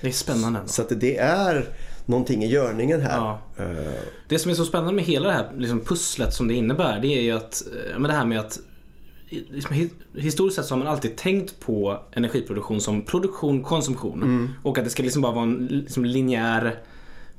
[0.01, 0.71] Det är spännande ändå.
[0.71, 1.69] Så att det är
[2.05, 3.17] någonting i görningen här.
[3.17, 3.39] Ja.
[3.57, 3.93] Eh,
[4.27, 7.07] Det som är så spännande med hela det här liksom pusslet som det innebär det
[7.07, 8.59] är ju att, eh, men det här med att
[9.29, 14.49] liksom, hi- historiskt sett så har man alltid tänkt på energiproduktion som produktion, konsumtion Mm.
[14.63, 16.79] och att det ska liksom bara vara en liksom, linjär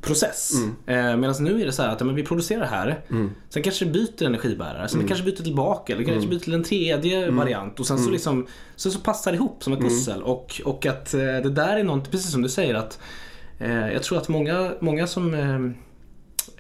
[0.01, 0.53] process.
[0.87, 1.11] Mm.
[1.11, 3.01] Eh, Medan nu är det så här att ja, men vi producerar här,
[3.49, 6.65] sen kanske det byter energibärare, sen det kanske byter tillbaka eller kanske byter till en
[6.65, 10.23] tredje variant och sen så, liksom, så, så passar det ihop som ett pussel.
[10.23, 12.99] Och, och att eh, det där är något, precis som du säger, att
[13.59, 15.55] jag tror att många, många som eh,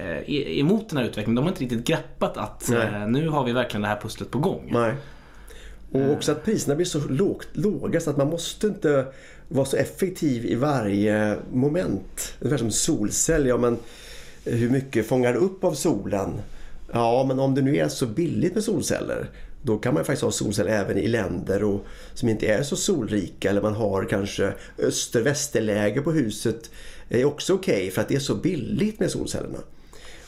[0.07, 2.87] eh, är emot den här utvecklingen, de har inte riktigt greppat att Nej.
[2.87, 4.71] eh, nu har vi verkligen det här pusslet på gång.
[4.73, 4.95] Nej.
[5.93, 9.07] Och också att priserna blir så lågt, låga så att man måste inte
[9.49, 12.35] vara så effektiv i varje moment.
[12.41, 13.47] Ungefär som solcell.
[13.47, 13.79] Ja, men
[14.45, 16.33] hur mycket fångar du upp av solen?
[16.93, 19.31] Ja, men om det nu är så billigt med solceller
[19.67, 23.51] då kan man faktiskt ha solceller även i länder och, som inte är så solrika
[23.51, 26.71] eller man har kanske öster-västerläge på huset.
[27.09, 29.59] är också okej för att det är så billigt med solcellerna.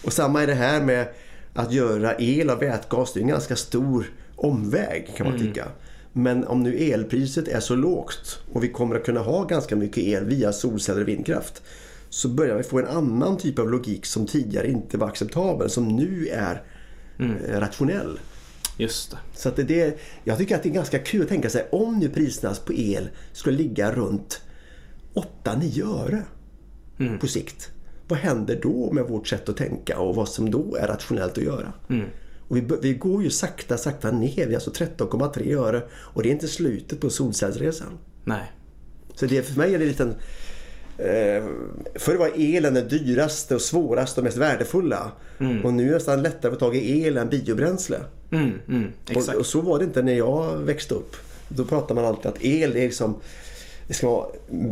[0.04, 1.08] Och samma är det här med
[1.54, 3.12] att göra el av vätgas.
[3.12, 5.68] Det är en ganska stor omväg kan man tycka.
[6.12, 9.98] Men om nu elpriset är så lågt och vi kommer att kunna ha ganska mycket
[9.98, 11.62] el via solceller och vindkraft
[12.08, 15.88] så börjar vi få en annan typ av logik som tidigare inte var acceptabel som
[15.88, 16.62] nu är
[17.18, 18.18] eh, rationell.
[18.78, 19.18] Just det.
[19.34, 22.08] Så att det, jag tycker att det är ganska kul att tänka sig om nu
[22.08, 24.40] priserna på el skulle ligga runt
[25.44, 26.22] 8-9 öre
[27.20, 27.70] på sikt.
[28.08, 31.44] Vad händer då med vårt sätt att tänka och vad som då är rationellt att
[31.44, 31.72] göra?
[32.48, 34.46] Och vi, vi går ju sakta, sakta ner.
[34.46, 37.98] Vi är alltså 13,3 öre och det är inte slutet på solcellsresan.
[38.24, 38.52] Nej.
[39.14, 40.14] Så det, för mig är det en liten
[40.98, 41.44] Eh,
[41.94, 45.12] förr var elen den dyraste och svåraste och mest värdefulla.
[45.64, 47.98] Och nu är det nästan lättare att få tag i el än biobränsle.
[48.30, 48.92] Mm, mm.
[49.16, 51.16] Och, och så var det inte när jag växte upp.
[51.48, 53.14] Då pratade man alltid att el är liksom
[53.88, 54.26] det ska vara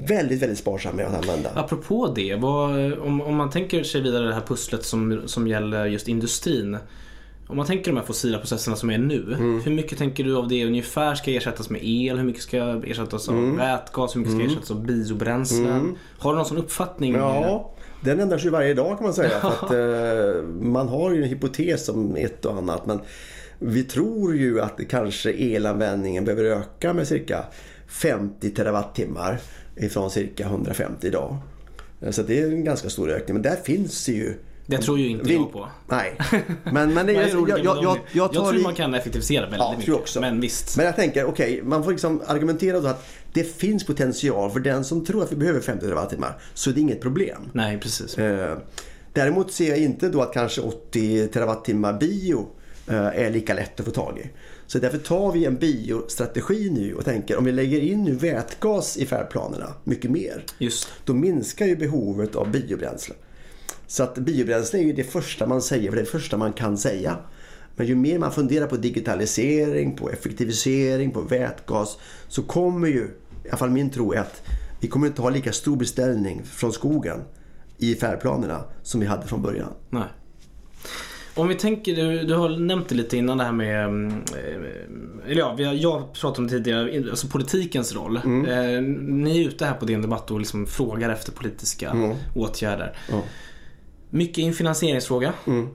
[0.06, 1.50] väldigt, väldigt sparsam med att använda.
[1.54, 5.86] Apropå det, vad, om, om man tänker sig vidare det här pusslet som, som gäller
[5.86, 6.78] just industrin.
[7.48, 9.34] Om man tänker de här fossila processerna som är nu.
[9.34, 9.60] Mm.
[9.62, 12.16] Hur mycket tänker du av det ungefär ska ersättas med el?
[12.18, 13.56] Hur mycket ska ersättas av Mm.
[13.56, 14.16] vätgas?
[14.16, 15.96] Hur mycket ska ersättas av biobränslen?
[16.18, 17.14] Har du någon sån uppfattning?
[17.14, 19.30] Ja, den ändras ju varje dag kan man säga.
[19.40, 22.86] För att, eh, man har ju en hypotes om ett och annat.
[22.86, 23.00] Men
[23.58, 27.44] vi tror ju att kanske elanvändningen behöver öka med cirka
[27.88, 29.38] 50 terawattimmar
[29.76, 31.36] ifrån cirka 150 idag.
[32.10, 33.34] Så det är en ganska stor ökning.
[33.34, 34.34] Men där finns ju
[34.66, 35.68] Det tror ju inte Vin- jag på.
[35.88, 36.16] Nej,
[36.72, 37.12] men, men det,
[37.48, 39.94] Jag, jag, jag, jag, tror man kan effektivisera väldigt Ja, mycket.
[39.94, 40.20] också.
[40.20, 40.76] Men visst.
[40.76, 44.84] Men jag tänker, okej, man får liksom argumentera då att det finns potential för den
[44.84, 46.38] som tror att vi behöver 50 terawattimmar.
[46.54, 47.50] Så det är inget problem.
[47.52, 48.18] Nej, precis.
[48.18, 48.58] Eh,
[49.12, 52.46] däremot ser jag inte då att kanske 80 terawattimmar bio
[52.88, 54.30] eh, är lika lätt att få tag i.
[54.66, 58.96] Så därför tar vi en biostrategi nu och tänker om vi lägger in nu vätgas
[58.96, 60.44] i färdplanerna mycket mer.
[60.58, 60.88] Just.
[61.04, 63.14] Då minskar ju behovet av biobränsle.
[63.86, 66.78] Så att biobränsle är ju det första man säger, för det det första man kan
[66.78, 67.18] säga.
[67.76, 73.10] Men ju mer man funderar på digitalisering, på effektivisering, på vätgas så kommer ju,
[73.44, 74.42] i alla fall min tro är att
[74.80, 77.20] vi kommer inte ha lika stor beställning från skogen
[77.78, 79.72] i färdplanerna som vi hade från början.
[79.90, 80.08] Nej.
[81.34, 85.30] Om vi tänker, du, du har nämnt det lite innan det här med, mm, eh,
[85.30, 88.20] eller ja, har, jag pratade om det tidigare, alltså politikens roll.
[88.24, 88.44] Mm.
[88.44, 88.82] Eh,
[89.14, 92.98] ni är ute här på DN Debatt och liksom frågar efter politiska åtgärder.
[93.10, 93.22] Ja.
[94.10, 95.32] Mycket en finansieringsfråga.
[95.46, 95.68] Mm.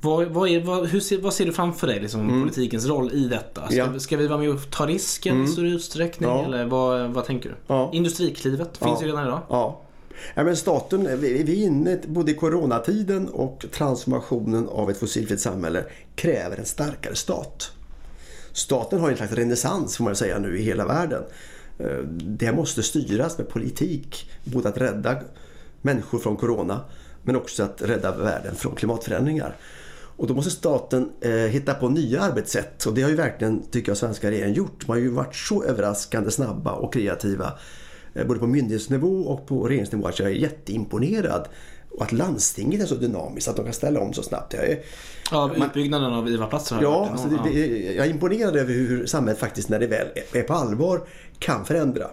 [0.00, 3.66] Vad, vad, är, vad, ser, vad ser du framför dig, liksom, politikens roll i detta?
[3.66, 3.98] Ska, Ja.
[3.98, 6.28] ska vi vara med och ta risken i större utsträckning?
[6.28, 6.44] Ja.
[6.44, 7.54] Eller vad, tänker du?
[7.66, 7.90] Ja.
[7.92, 9.40] Industriklivet finns ju redan idag.
[9.48, 9.80] Ja.
[10.34, 15.40] Ja, men staten, vi vi är inne både i coronatiden och transformationen av ett fossilfritt
[15.40, 17.72] samhälle kräver en starkare stat.
[18.52, 21.22] Staten har en slags renässans får man säga nu i hela världen.
[21.78, 25.16] Eh, Det måste styras med politik, både att rädda
[25.82, 26.80] människor från corona
[27.24, 29.56] men också att rädda världen från klimatförändringar.
[30.16, 33.90] Och då måste staten eh, hitta på nya arbetssätt och det har ju verkligen, tycker
[33.90, 34.88] jag, svenska regeringen gjort.
[34.88, 37.52] Man har ju varit så överraskande snabba och kreativa
[38.14, 41.48] eh, både på myndighetsnivå och på regeringsnivå att jag är jätteimponerad.
[41.90, 44.54] Och att landstinget är så dynamiskt, att de kan ställa om så snabbt.
[44.54, 44.78] Jag är,
[45.32, 49.68] Av utbyggnaden av IVA-platser Ja, alltså det, det, jag är imponerad över hur samhället faktiskt
[49.68, 51.00] när det väl är på allvar
[51.38, 52.06] kan förändra.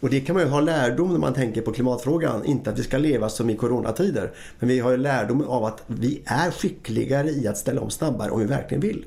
[0.00, 2.44] Och det kan man ju ha lärdom när man tänker på klimatfrågan.
[2.44, 4.32] Inte att vi ska leva som i coronatider.
[4.58, 8.30] Men vi har ju lärdom av att vi är skickligare i att ställa om snabbare
[8.30, 9.04] om vi verkligen vill.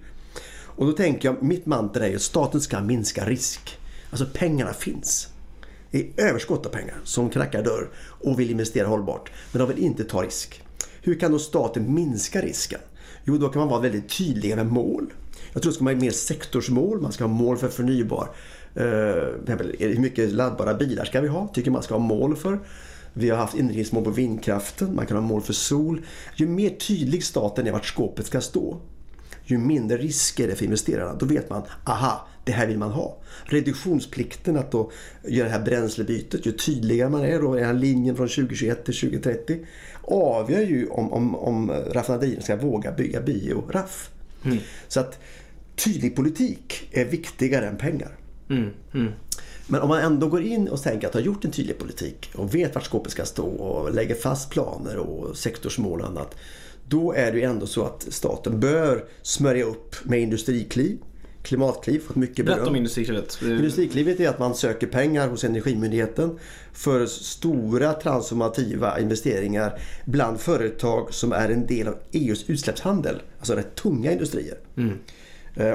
[0.76, 3.78] Och då tänker jag, mitt mantra är ju att staten ska minska risk.
[4.10, 5.28] Alltså pengarna finns.
[5.92, 9.32] Det är överskott av pengar som knackar dörr och vill investera hållbart.
[9.52, 10.62] Men de vill inte ta risk.
[11.02, 12.80] Hur kan då staten minska risken?
[13.24, 15.14] Jo, då kan man vara väldigt tydlig med mål.
[15.54, 17.02] Jag tror man ska ha mer sektorsmål.
[17.02, 18.30] Man ska ha mål för förnybar.
[18.76, 18.84] Eh,
[19.80, 21.48] hur mycket laddbara bilar ska vi ha?
[21.48, 22.60] Tycker man ska ha mål för.
[23.14, 24.96] Vi har haft inriktningsmål på vindkraften.
[24.96, 26.02] Man kan ha mål för sol.
[26.36, 28.78] Ju mer tydlig staten är vart skåpet ska stå
[29.52, 31.14] ju mindre risker det är för investerarna.
[31.14, 33.18] Då vet man, aha, det här vill man ha.
[33.46, 34.92] Reduktionsplikten att då
[35.24, 38.86] göra det här bränslebytet, ju tydligare man är då i den här linjen från 2021
[38.86, 39.66] till 2030
[40.02, 44.10] avgör ju om, om, om raffinaderierna ska våga bygga bioraff.
[44.88, 45.20] Så att
[45.76, 48.18] tydlig politik är viktigare än pengar.
[49.68, 52.56] Men om man ändå går in och tänker att ha gjort en tydlig politik och
[52.56, 56.36] vet vart skåpet ska stå och lägger fast planer och sektorsmål och annat.
[56.88, 60.98] Då är det ju ändå så att staten bör smörja upp med industrikliv,
[61.44, 62.76] klimatkliv, fått mycket Berätta om beröm.
[62.76, 63.40] Industriklivet.
[63.42, 66.40] Industriklivet är att man söker pengar hos Energimyndigheten
[66.74, 73.22] för stora transformativa investeringar bland företag som är en del av EUs utsläppshandel.
[73.38, 74.58] Alltså rätt tunga industrier.
[74.78, 74.84] Eh,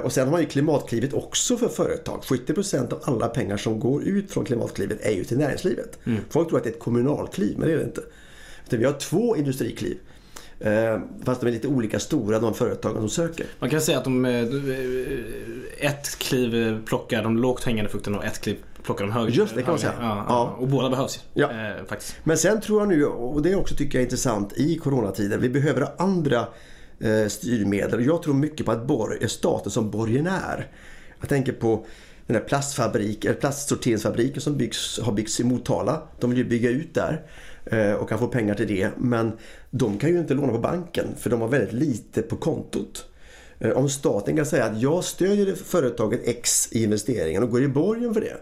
[0.02, 2.20] Och sen har man ju Klimatklivet också för företag.
[2.22, 5.98] 70% av alla pengar som går ut från Klimatklivet är ju till näringslivet.
[6.30, 8.02] Folk tror att det är ett kommunalkliv, men det är det inte.
[8.66, 9.98] Utan vi har två industrikliv.
[10.60, 13.46] Eh, Fast de är lite olika stora de företagen som söker.
[13.58, 14.46] Man kan säga att de, eh,
[15.78, 19.32] ett kliv plockar de lågt hängande frukterna och ett kliv plockar de högre.
[19.32, 19.92] Just det, kan man säga.
[20.00, 20.56] Ja, Ja.
[20.58, 21.24] Och båda behövs.
[21.34, 21.50] Ja.
[21.50, 22.16] Eh, faktiskt.
[22.24, 25.48] Men sen tror jag nu, och det också tycker jag är intressant i coronatiden, vi
[25.48, 26.44] behöver andra eh,
[27.00, 28.06] Eh, styrmedel.
[28.06, 30.70] Jag tror mycket på att borg, staten som borgenär.
[31.20, 31.86] Jag tänker på
[32.26, 36.02] den här plastfabrik, eller plastsorteringsfabriken som byggs, har byggts i Motala.
[36.20, 37.22] De vill ju bygga ut där
[37.64, 38.90] eh, och kan få pengar till det.
[38.96, 39.32] Men
[39.70, 43.06] de kan ju inte låna på banken för de har väldigt lite på kontot.
[43.58, 47.68] Eh, om staten kan säga att jag stödjer företaget X i investeringen och går i
[47.68, 48.36] borgen för det.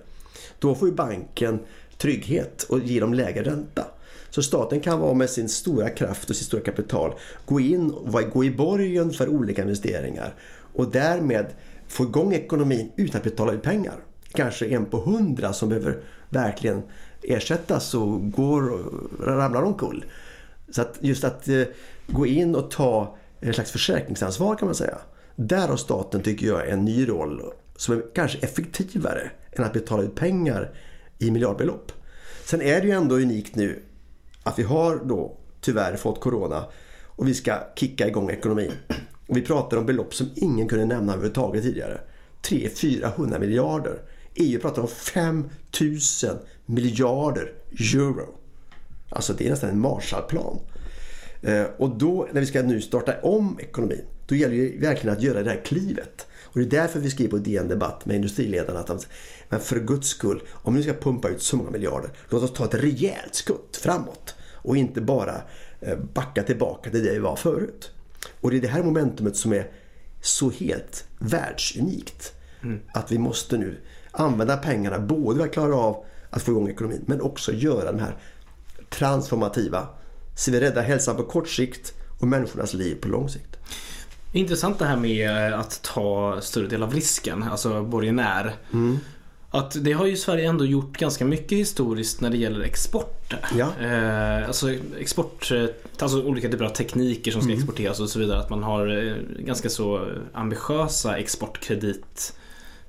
[0.58, 1.58] Då får ju banken
[1.98, 3.84] trygghet och ger dem lägre ränta.
[4.34, 7.14] Så staten kan vara med sin stora kraft och sitt stora kapital
[7.46, 10.34] gå in och gå i borgen för olika investeringar
[10.72, 11.46] och därmed
[11.88, 13.94] få igång ekonomin utan att betala ut pengar.
[14.32, 16.82] Kanske en på hundra som behöver verkligen
[17.22, 18.92] ersättas och går och
[19.26, 20.04] ramlar omkull.
[20.70, 21.62] Så att just att eh,
[22.06, 24.98] gå in och ta ett slags försäkringsansvar kan man säga.
[25.36, 27.42] Där har staten, tycker jag, en ny roll
[27.76, 30.70] som är kanske effektivare än att betala ut pengar
[31.18, 31.92] i miljardbelopp.
[32.44, 33.82] Sen är det ju ändå unikt nu
[34.44, 36.64] att vi har då tyvärr fått corona
[37.04, 38.72] och vi ska kicka igång ekonomin.
[39.26, 42.00] Och vi pratar om belopp som ingen kunde nämna överhuvudtaget tidigare.
[42.42, 44.02] 300-400 miljarder.
[44.34, 45.98] EU pratar om 5 000
[46.66, 47.52] miljarder
[47.94, 48.34] euro.
[49.08, 50.58] Alltså det är nästan en Marshallplan.
[51.42, 55.22] Eh, och då när vi ska nu starta om ekonomin, då gäller det verkligen att
[55.22, 56.26] göra det här klivet.
[56.42, 59.06] Och det är därför vi skriver på DN Debatt med industriledarna att
[59.54, 62.64] men för guds skull, om vi ska pumpa ut så många miljarder, låt oss ta
[62.64, 64.34] ett rejält skutt framåt.
[64.52, 65.42] Och inte bara
[65.80, 67.90] eh, backa tillbaka till det vi var förut.
[68.40, 69.70] Och det är det här momentumet som är
[70.20, 72.32] så helt världsunikt.
[72.92, 77.04] Att vi måste nu använda pengarna både för att klara av att få igång ekonomin
[77.06, 78.16] men också göra den här
[78.90, 79.88] transformativa.
[80.36, 83.56] Så vi räddar hälsan på kort sikt och människornas liv på lång sikt.
[84.32, 88.54] Intressant det här med eh, att ta större del av risken, alltså borgenär.
[89.54, 93.34] Att det har ju Sverige ändå gjort ganska mycket historiskt när det gäller export.
[93.58, 93.68] Ja.
[93.86, 95.64] Eh, alltså export, eh,
[95.98, 98.38] alltså olika typer av tekniker som ska exporteras och så vidare.
[98.40, 101.16] Att man har eh, ganska så ambitiösa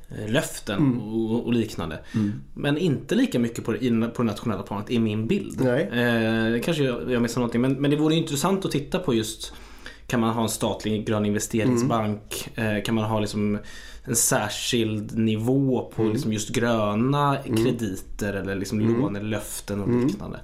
[0.09, 1.99] exportkreditlöften och, och liknande.
[2.53, 5.61] Men inte lika mycket på det, i- på det nationella planet är min bild.
[5.61, 5.81] Nej.
[5.83, 7.61] Eh, kanske jag, jag missar någonting.
[7.61, 9.53] Men, men det vore intressant att titta på just
[10.07, 12.49] kan man ha en statlig grön investeringsbank?
[12.55, 13.57] Eh, kan man ha liksom
[14.05, 20.39] en särskild nivå på liksom just gröna krediter eller liksom lånelöften och liknande?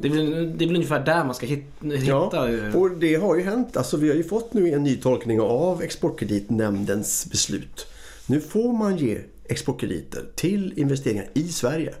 [0.00, 2.04] Det är, väl, det är väl ungefär där man ska hit, hitta...
[2.06, 3.76] Ja, och det har ju hänt.
[3.76, 7.86] Alltså vi har ju fått nu en ny tolkning av Exportkreditnämndens beslut.
[8.26, 11.94] Nu får man ge exportkrediter till investeringar i Sverige.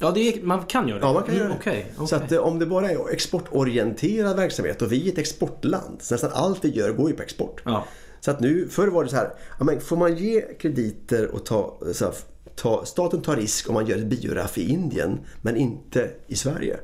[0.00, 1.06] Ja, det är, man kan göra det?
[1.06, 1.54] Ja, man kan göra det.
[1.58, 2.18] Okej, Så okej.
[2.18, 6.30] att eh, om det bara är exportorienterad verksamhet och vi är ett exportland, så nästan
[6.34, 7.62] allt vi gör går ju på export.
[7.64, 7.84] Ja.
[8.20, 11.78] Så att nu, förr var det så här, men får man ge krediter och ta,
[11.92, 12.14] så här,
[12.56, 16.76] ta, staten tar risk om man gör ett bioraff i Indien men inte i Sverige.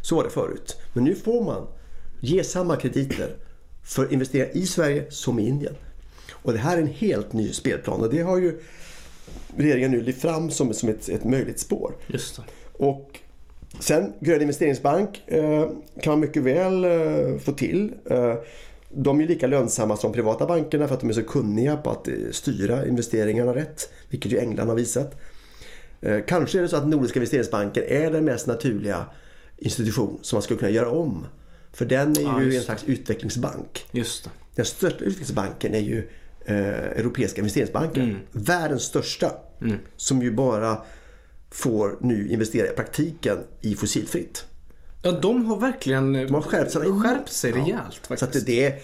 [0.00, 0.76] Så var det förut.
[0.92, 1.66] Men nu får man
[2.20, 3.36] ge samma krediter
[3.84, 5.74] för investeringar i Sverige som i Indien.
[6.32, 8.60] Och det här är en helt ny spelplan och det har ju
[9.56, 11.94] regeringen nu lyft fram som, som ett, ett möjligt spår.
[12.06, 12.42] Just det.
[12.72, 13.18] Och
[13.80, 15.70] sen grön investeringsbank eh,
[16.02, 17.92] kan man mycket väl eh, få till.
[18.10, 18.34] Eh,
[18.94, 22.08] de är lika lönsamma som privata bankerna för att de är så kunniga på att
[22.08, 23.92] eh, styra investeringarna rätt.
[24.08, 25.20] Vilket ju England har visat.
[26.00, 29.06] Eh, kanske är det så att Nordiska investeringsbanken är den mest naturliga
[29.58, 31.26] institution som man skulle kunna göra om.
[31.72, 33.86] För den är Ja, ju just en slags utvecklingsbank.
[33.92, 34.30] Just det.
[34.54, 36.08] Den största utvecklingsbanken är ju
[36.44, 38.18] eh, Europeiska investeringsbanken.
[38.32, 39.32] Världens största.
[39.96, 40.82] Som ju bara
[41.50, 44.44] får nu investera i praktiken i fossilfritt.
[45.02, 47.56] Ja, de har verkligen De har skärpt sig, skärpt sig Ja.
[47.56, 48.22] rejält Så faktiskt.
[48.22, 48.80] att det, det, är,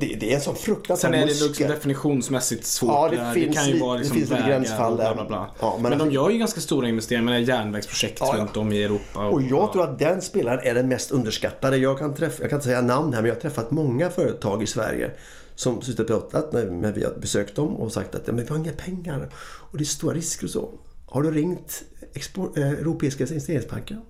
[0.00, 1.48] det, det är en sån fruktansvärd Sen är det muskel.
[1.48, 2.90] liksom definitionsmässigt svårt.
[2.92, 3.32] Ja, det där.
[3.34, 5.14] finns kan ju li- vara det liksom finns lite vägar gränsfall och bla, där.
[5.14, 5.50] bla, bla.
[5.60, 8.40] Ja, men, men- de gör ju ganska stora investeringar med järnvägsprojekt Ja, ja.
[8.42, 9.26] runt om i Europa.
[9.26, 11.76] Och jag tror att den spelaren är den mest underskattade.
[11.76, 14.62] Jag kan, träffa, jag kan inte säga namn här men jag har träffat många företag
[14.62, 15.10] i Sverige
[15.54, 18.44] som suttit och pratat när, när vi har besökt dem och sagt att ja, men
[18.44, 19.28] vi har inga pengar
[19.70, 20.70] och det är stora risker och så.
[21.06, 21.82] Har du ringt
[22.14, 24.00] export, eh, Europeiska investeringsbanken?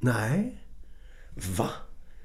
[0.00, 0.58] Nej.
[1.56, 1.68] Va?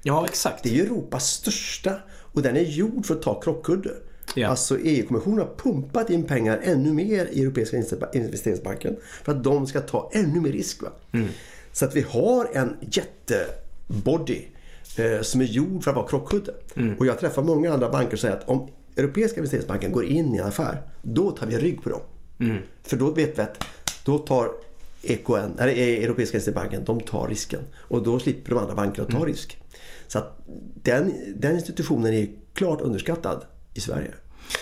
[0.02, 0.62] Ja, exakt.
[0.62, 3.90] Det är ju Europas största och den är gjord för att ta krockkudde.
[4.34, 4.48] Ja.
[4.48, 7.76] Alltså EU-kommissionen har pumpat in pengar ännu mer i Europeiska
[8.12, 10.82] investeringsbanken för att de ska ta ännu mer risk.
[10.82, 10.88] Va?
[11.72, 14.42] Så att vi har en jättebody
[14.98, 16.54] eh, som är gjord för att vara krockkudde.
[16.98, 20.38] Och jag träffar många andra banker och säger att om Europeiska investeringsbanken går in i
[20.38, 22.00] en affär, då tar vi rygg på dem.
[22.82, 23.64] För då vet vi att
[24.04, 24.50] då tar
[25.02, 27.60] EKN, eller Europeiska investeringsbanken, de tar risken.
[27.76, 29.58] Och då slipper de andra bankerna att ta risk.
[30.06, 30.22] Så
[30.82, 34.10] den, den institutionen är klart underskattad i Sverige.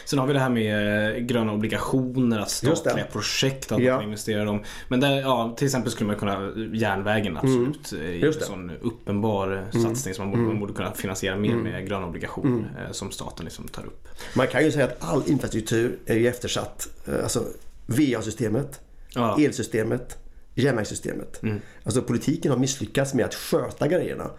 [0.05, 3.94] Sen har vi det här med eh, gröna obligationer, att statliga projekt, att Ja.
[3.94, 4.62] man investerar i dem.
[4.89, 8.14] Men där, ja, till exempel skulle man kunna, järnvägen absolut, mm.
[8.20, 11.87] Just en sån uppenbar eh, satsning som man borde, man borde kunna finansiera mer med
[11.89, 14.09] gröna obligationer eh, som staten liksom tar upp.
[14.37, 16.89] Man kan ju säga att all infrastruktur är ju eftersatt.
[17.09, 17.45] Eh, Alltså
[17.87, 18.80] VA-systemet,
[19.14, 19.37] Ja.
[19.41, 20.18] elsystemet,
[20.62, 21.40] järnvägssystemet.
[21.84, 24.30] Alltså politiken har misslyckats med att sköta grejerna.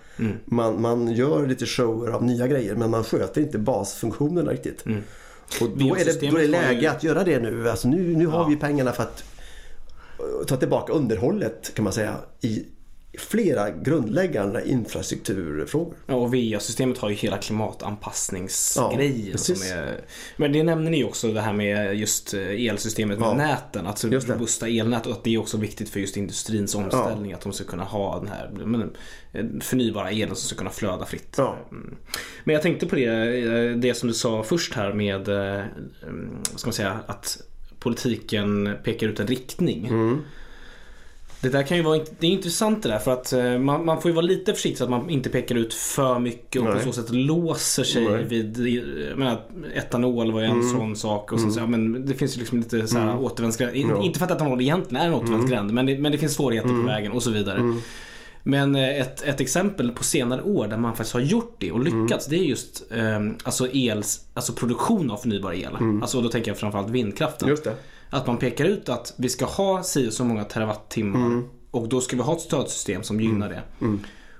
[0.46, 4.82] Man, man gör lite shower av nya grejer men man sköter inte basfunktionerna riktigt.
[5.62, 7.70] Och då är, det, då är det läge ju- att göra det nu.
[7.70, 9.24] Alltså nu, nu har vi pengarna för att
[10.48, 12.66] ta tillbaka underhållet kan man säga i
[13.18, 15.96] flera grundläggande infrastrukturfrågor.
[16.08, 19.30] Ja, och VA-systemet har ju hela klimatanpassningsgrejen.
[19.32, 20.02] Ja, som är,
[20.38, 23.88] men det nämner ni också det här med just eh, elsystemet med Ja, näten.
[23.88, 24.34] Alltså just det.
[24.34, 27.34] robusta elnät och att det är också viktigt för just industrins omställning.
[27.34, 28.82] Att de ska kunna ha den här men,
[29.32, 31.36] eh, förnybara elen som ska kunna flöda fritt.
[31.38, 31.58] Ja.
[31.72, 31.96] Mm.
[32.44, 35.64] Men jag tänkte på det, eh, det som du sa först här med eh,
[36.04, 37.42] mm, vad ska man säga, att
[37.80, 39.88] politiken pekar ut en riktning.
[39.88, 40.22] Mm.
[41.42, 44.02] Det där kan ju vara det är intressant det där för att eh, man, man
[44.02, 46.78] får ju vara lite försiktig så att man inte pekar ut för mycket och Nej.
[46.78, 48.14] på så sätt låser sig Nej.
[48.14, 48.28] Mm.
[48.28, 48.58] vid
[49.10, 49.42] jag menar,
[49.76, 52.58] etanol var ju en sån sak och så, så, ja, men det finns ju liksom
[52.58, 53.76] lite så här återvändsgränd.
[53.76, 53.84] Ja.
[53.84, 54.02] Mm.
[54.02, 56.88] Inte för att etanol egentligen är en återvändsgränd men, det, men det finns svårigheter på
[56.88, 57.76] vägen och så vidare.
[58.44, 61.80] Men eh, ett, ett exempel på senare år där man faktiskt har gjort det och
[61.80, 66.02] lyckats det är just eh, alltså, el, alltså produktion av förnybar el.
[66.02, 67.50] Alltså då tänker jag framförallt vindkraften.
[67.50, 67.76] Just det.
[68.10, 72.02] Att man pekar ut att vi ska ha si och så många terawattimmar och då
[72.02, 73.62] ska vi ha ett stödsystem som gynnar det.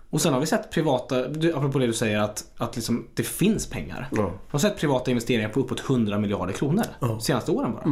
[0.10, 1.20] Och sen har vi sett privata,
[1.56, 4.08] apropå det du säger att, att liksom, det finns pengar.
[4.12, 4.28] Ja.
[4.28, 6.84] Vi har sett privata investeringar på uppåt 100 miljarder kronor
[7.22, 7.84] senaste åren bara.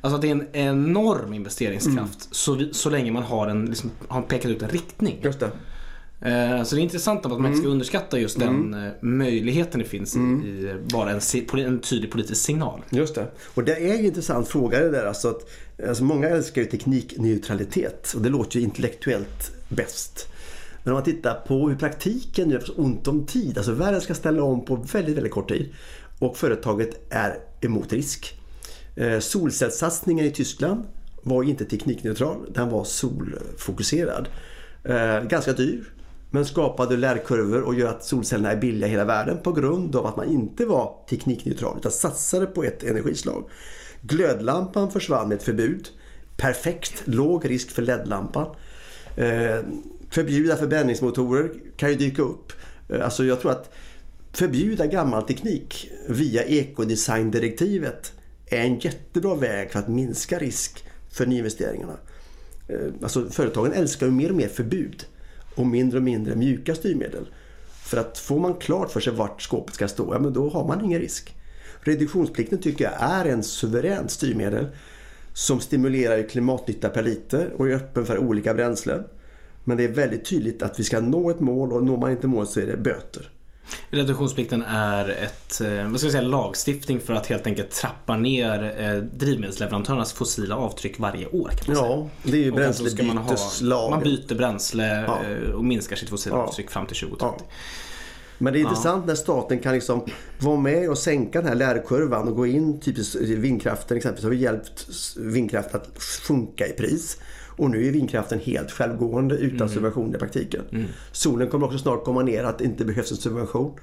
[0.00, 3.90] Alltså att det är en enorm investeringskraft så, vi, så länge man har, en, liksom,
[4.08, 5.18] har pekat ut en riktning.
[5.22, 5.50] Just det.
[6.24, 9.86] Eh, Så det är intressant att man inte ska underskatta just den eh, möjligheten det
[9.86, 11.20] finns i, i bara en,
[11.58, 12.80] en tydlig politisk signal.
[12.90, 13.26] Just det.
[13.54, 15.06] Och det är en intressant fråga det där.
[15.06, 15.50] Alltså att,
[15.88, 20.28] alltså många älskar ju teknikneutralitet och det låter ju intellektuellt bäst.
[20.84, 23.58] Men om man tittar på hur praktiken nu är så ont om tid.
[23.58, 25.74] Alltså världen ska ställa om på väldigt, väldigt kort tid.
[26.18, 28.34] Och företaget är emot risk.
[28.96, 30.84] Eh, Solcellssatsningen i Tyskland
[31.22, 32.36] var inte teknikneutral.
[32.54, 34.28] Den var solfokuserad.
[35.28, 35.84] Ganska dyr.
[36.34, 40.06] Men skapade lärkurvor och gör att solcellerna är billiga i hela världen på grund av
[40.06, 43.50] att man inte var teknikneutral utan satsade på ett energislag.
[44.00, 45.88] Glödlampan försvann med ett förbud.
[46.36, 48.46] Perfekt, låg risk för LED-lampan.
[49.16, 49.58] Eh,
[50.10, 52.52] förbjuda förbränningsmotorer kan ju dyka upp.
[52.88, 53.70] Eh, alltså jag tror att
[54.32, 58.12] förbjuda gammal teknik via ekodesigndirektivet
[58.46, 61.96] är en jättebra väg för att minska risk för nyinvesteringarna.
[62.68, 65.06] Eh, alltså företagen älskar ju mer och mer förbud
[65.54, 67.26] och mindre och mindre mjuka styrmedel.
[67.84, 70.68] För att får man klart för sig vart skåpet ska stå, ja men då har
[70.68, 71.34] man ingen risk.
[71.80, 74.66] Reduktionsplikten tycker jag är en suveränt styrmedel
[75.32, 79.04] som stimulerar klimatnytta per liter och är öppen för olika bränslen.
[79.64, 82.26] Men det är väldigt tydligt att vi ska nå ett mål och når man inte
[82.26, 83.30] målet så är det böter.
[83.90, 88.74] Reduktionsplikten är ett, eh, vad ska jag säga, lagstiftning för att helt enkelt trappa ner
[88.78, 91.48] eh, drivmedelsleverantörernas fossila avtryck varje år.
[91.64, 91.84] Kan man.
[91.84, 93.90] Ja, det är ju bränslebyteslagen.
[93.90, 95.20] man byter bränsle Ja.
[95.24, 96.42] eh, och minskar sitt fossila Ja.
[96.42, 97.36] avtryck fram till 2030.
[97.40, 97.52] Ja.
[98.38, 100.04] Men det är intressant när staten kan liksom
[100.38, 104.30] vara med och sänka den här lärkurvan och gå in, typ i vindkraften exempelvis, har
[104.30, 104.86] vi hjälpt
[105.16, 107.18] vindkraften att sjunka i pris.
[107.56, 110.62] Och nu är vindkraften helt självgående utan subvention i praktiken.
[111.12, 113.78] Solen kommer också snart komma ner att det inte behövs en subvention.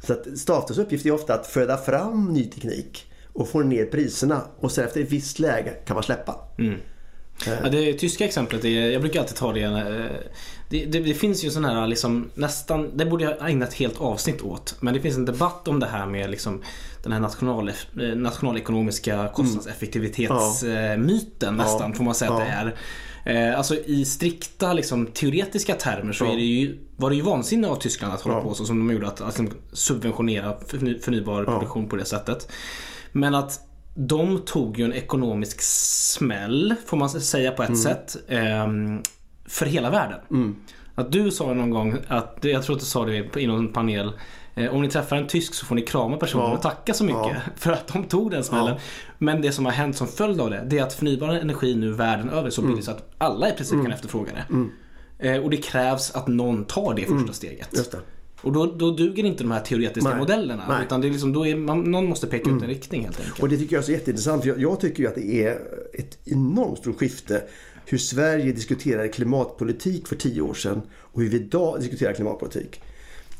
[0.00, 4.42] Så att statens uppgift är ofta att föda fram ny teknik och få ner priserna
[4.60, 6.36] och sen efter ett visst läge kan man släppa.
[7.46, 10.06] Ja, det tyska exemplet, är, jag brukar alltid ta det, eh,
[10.68, 14.00] det, det, det finns ju sån här liksom nästan, det borde jag ägna ett helt
[14.00, 14.76] avsnitt åt.
[14.80, 16.62] Men det finns en debatt om det här med liksom
[17.02, 17.74] den här national, eh,
[18.16, 22.74] nationalekonomiska kostnadseffektivitetsmyten nästan får man säga att det är.
[23.50, 26.32] Eh, Alltså i strikta liksom, teoretiska termer så Ja.
[26.32, 28.42] är det ju, var det ju vansinne av Tyskland att hålla Ja.
[28.42, 29.06] på så som de gjorde.
[29.06, 32.48] Att, att liksom subventionera förny, förnybar produktion på det sättet.
[33.12, 33.60] Men att
[33.94, 39.02] de tog ju en ekonomisk smäll, får man säga på ett sätt, ehm,
[39.48, 40.56] för hela världen.
[40.94, 44.12] Att du sa någon gång, att, jag tror att du sa det i någon panel,
[44.54, 46.56] eh, om ni träffar en tysk så får ni krama personen Ja.
[46.56, 47.34] och tacka så mycket Ja.
[47.56, 48.74] för att de tog den smällen.
[48.74, 48.80] Ja.
[49.18, 51.92] Men det som har hänt som följd av det, det är att förnybar energi nu
[51.92, 55.28] världen över är så billig så att alla i princip kan efterfråga det.
[55.28, 57.68] Eh, Och det krävs att någon tar det första steget.
[57.72, 57.98] Just det.
[58.42, 60.18] Och då, då duger inte de här teoretiska Nej.
[60.18, 60.64] modellerna.
[60.68, 60.84] Nej.
[60.84, 63.42] Utan det är liksom, då är man, någon måste peka ut en riktning helt enkelt.
[63.42, 64.42] Och det tycker jag är så jätteintressant.
[64.42, 65.58] För jag, jag tycker ju att det är
[65.94, 67.42] ett enormt stort skifte
[67.86, 72.82] hur Sverige diskuterade klimatpolitik för tio år sedan och hur vi idag diskuterar klimatpolitik.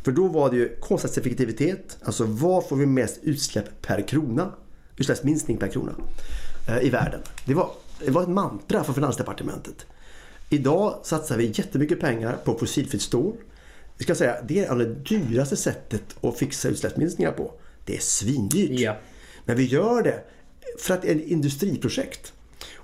[0.04, 4.52] För då var det ju kostnadseffektivitet, alltså var får vi mest utsläpp per krona?
[4.96, 5.92] Utsläppsminskning per krona
[6.68, 7.20] eh, i världen.
[7.46, 7.70] Det var,
[8.04, 9.86] det var ett mantra för Finansdepartementet.
[10.50, 13.36] Idag satsar vi jättemycket pengar på fossilfritt stål.
[13.98, 17.52] Vi ska säga, det är det dyraste sättet att fixa utsläppsminskningar på.
[17.84, 18.80] Det är svindyrt.
[18.80, 18.96] Ja.
[19.44, 20.24] Men vi gör det
[20.78, 22.32] för att det är ett industriprojekt.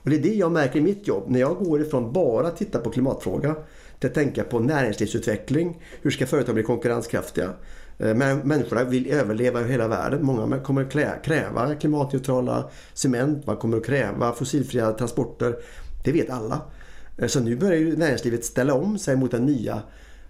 [0.03, 1.25] Och det är det jag märker i mitt jobb.
[1.29, 3.57] När jag går ifrån bara att titta på klimatfråga
[3.99, 5.83] till att tänka på näringslivsutveckling.
[6.03, 7.51] Hur ska företag bli konkurrenskraftiga?
[7.99, 10.25] Eh, människorna vill överleva i hela världen.
[10.25, 13.47] Många kommer att kräva klimatneutrala cement.
[13.47, 15.57] Man kommer att kräva fossilfria transporter.
[16.05, 16.61] Det vet alla.
[17.19, 19.83] Eh, så nu börjar ju näringslivet ställa om sig mot den nya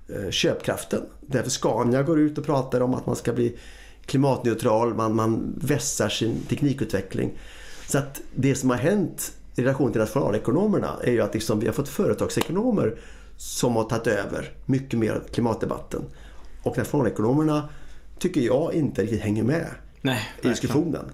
[0.09, 1.03] eh, köpkraften.
[1.21, 3.59] Därför Scania går ut och pratar om att man ska bli
[4.07, 7.39] klimatneutral, man, man vässar sin teknikutveckling.
[7.89, 11.67] Så att det som har hänt i relation till nationalekonomerna är ju att liksom vi
[11.67, 12.99] har fått företagsekonomer
[13.37, 16.03] som har tagit över mycket mer av klimatdebatten.
[16.63, 17.69] Och nationalekonomerna
[18.19, 19.67] tycker jag inte riktigt hänger med
[20.03, 21.05] Nej, i diskussionen.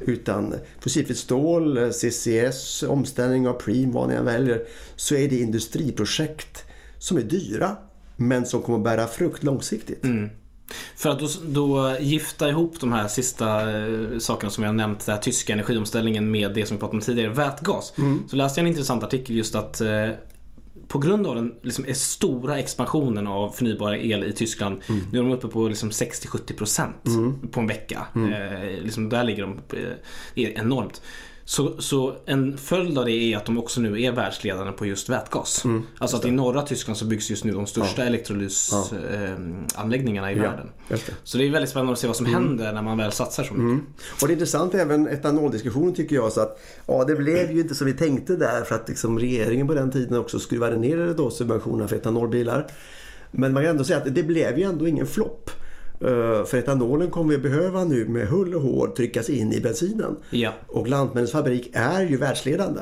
[0.00, 4.62] Utan fossilfritt stål, CCS, omställning av Preem, vad ni än väljer.
[4.96, 6.64] Så är det industriprojekt
[6.98, 7.76] som är dyra
[8.16, 10.04] men som kommer att bära frukt långsiktigt.
[10.96, 15.14] För att då, då gifta ihop de här sista eh, sakerna som jag nämnt, den
[15.14, 17.92] här tyska energiomställningen med det som vi pratade om tidigare, vätgas.
[18.30, 20.08] Så läste jag en intressant artikel just att eh,
[20.88, 24.80] på grund av den liksom, stora expansionen av förnybar el i Tyskland.
[25.12, 28.06] Nu är de uppe på liksom 60-70% på en vecka.
[28.14, 29.78] Eh, liksom, där ligger de
[30.34, 31.02] eh, enormt.
[31.48, 35.08] Så, så en följd av det är att de också nu är världsledande på just
[35.08, 35.64] vätgas.
[35.98, 40.70] alltså att i norra Tyskland så byggs just nu de största elektrolysanläggningarna i världen.
[40.90, 41.12] just det.
[41.24, 43.54] Så det är väldigt spännande att se vad som händer när man väl satsar så
[43.54, 43.88] mycket.
[44.22, 46.32] Och det är intressant även etanoldiskussionen tycker jag.
[46.32, 49.66] Så att, ja, det blev ju inte som vi tänkte där för att liksom, regeringen
[49.66, 52.66] på den tiden också skruvade ner då subventionerna för etanolbilar.
[53.30, 55.50] Men man kan ändå säga att det blev ju ändå ingen flopp.
[56.00, 60.16] Eh, För etanolen kommer vi behöva nu med hull och hår tryckas in i bensinen.
[60.30, 60.52] Ja.
[60.66, 62.80] Och Lantmännens fabrik är ju världsledande.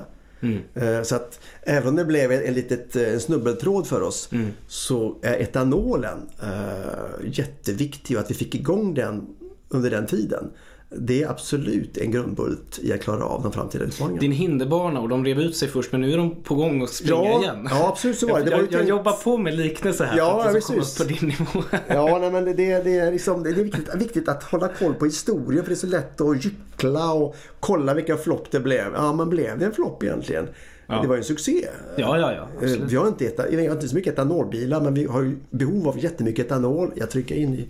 [0.75, 4.29] Eh, Så att även om det blev en, en litet eh, en snubbeltråd för oss
[4.67, 9.27] så är etanolen eh, jätteviktig och att vi fick igång den
[9.69, 10.51] under den tiden.
[10.91, 14.21] Det är absolut en grundbult i att klara av de framtida utmaningarna.
[14.21, 16.91] Din hinderbana och de rev ut sig först men nu är de på gång att
[16.91, 17.69] springa Ja, igen.
[17.71, 18.45] ja, absolut så var det.
[18.45, 20.97] Det var jag, jag tänkt- jobbar på med liknelse här Ja, för att komma upp
[20.99, 21.65] på din nivå.
[21.89, 25.05] Ja, nej, men det, det, är, liksom, det är viktigt, viktigt att hålla koll på
[25.05, 28.87] historien för det är så lätt att gyckla och kolla vilka flopp det blev.
[28.95, 30.49] Ja, men blev det en flopp egentligen?
[30.87, 31.01] Ja.
[31.03, 31.67] Det var ju en succé.
[31.97, 32.33] Ja, ja, ja.
[32.33, 32.93] Eh, Absolut.
[32.93, 35.89] Vi har inte, eta, vi har inte så mycket etanolbilar men vi har ju behov
[35.89, 37.69] av jättemycket etanol att trycka in i,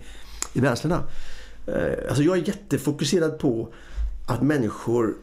[0.53, 1.03] i bränslena.
[1.67, 3.73] Eh, Alltså jag är jättefokuserad på
[4.27, 5.13] att människor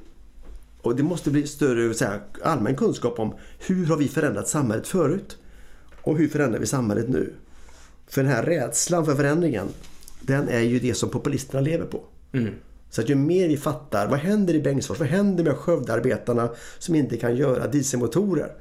[0.83, 4.87] och det måste bli större så här, allmän kunskap om hur har vi förändrat samhället
[4.87, 5.37] förut
[6.03, 7.33] och hur förändrar vi samhället nu.
[8.07, 9.69] För den här rädslan för förändringen
[10.21, 12.05] den är ju det som populisterna lever på.
[12.91, 14.99] Så att ju mer vi fattar, vad händer i Bengtsfors?
[14.99, 18.53] Vad händer med Skövdearbetarna som inte kan göra dieselmotorer?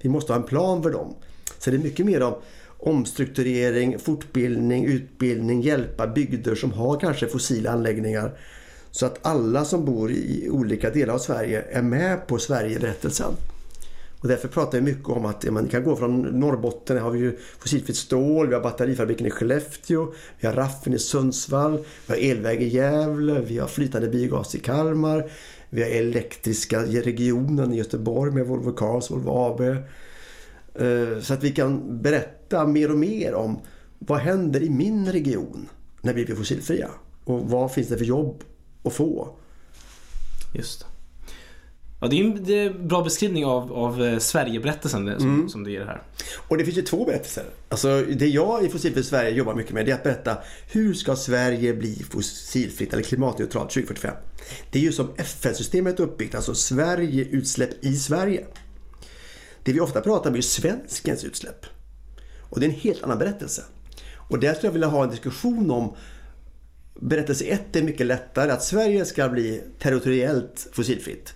[0.00, 1.14] Vi måste ha en plan för dem.
[1.58, 2.42] Så det är mycket mer av
[2.80, 8.38] omstrukturering, fortbildning, utbildning, hjälpa bygder som har kanske fossila anläggningar.
[8.90, 13.32] Så att alla som bor i olika delar av Sverige är med på Sverigeberättelsen.
[14.20, 17.18] Och därför pratar vi mycket om att man kan gå från Norrbotten, där har vi
[17.18, 22.30] ju fossilfritt stål, vi har batterifabriken i Skellefteå, vi har raffen i Sundsvall, vi har
[22.30, 25.30] elväg i Gävle, vi har flytande biogas i Kalmar,
[25.70, 29.60] vi har elektriska regionen i Göteborg med Volvo Cars, Volvo AB.
[29.60, 33.58] Eh, så att vi kan berätta mer och mer om
[33.98, 35.68] vad händer i min region
[36.00, 36.90] när vi blir fossilfria?
[37.24, 38.44] Och vad finns det för jobb
[38.82, 39.36] att få?
[40.54, 40.86] Just det.
[42.00, 45.64] Ja, det är en det är bra beskrivning av, av eh, Sverigeberättelsen det, som, som
[45.64, 46.02] du ger här.
[46.48, 47.44] Och det finns ju två berättelser.
[47.68, 50.36] Alltså det jag i Fossilfritt Sverige jobbar mycket med det är att berätta
[50.72, 54.14] hur ska Sverige bli fossilfritt eller klimatneutralt 2045.
[54.70, 58.46] Det är ju som FN-systemet är uppbyggt, alltså Sverige utsläpp i Sverige.
[59.62, 61.66] Det vi ofta pratar om är ju svenskens utsläpp.
[62.50, 63.62] Och det är en helt annan berättelse.
[64.16, 65.96] Och där skulle jag vilja ha en diskussion om
[67.00, 71.34] Berättelse 1 är mycket lättare, att Sverige ska bli territoriellt fossilfritt.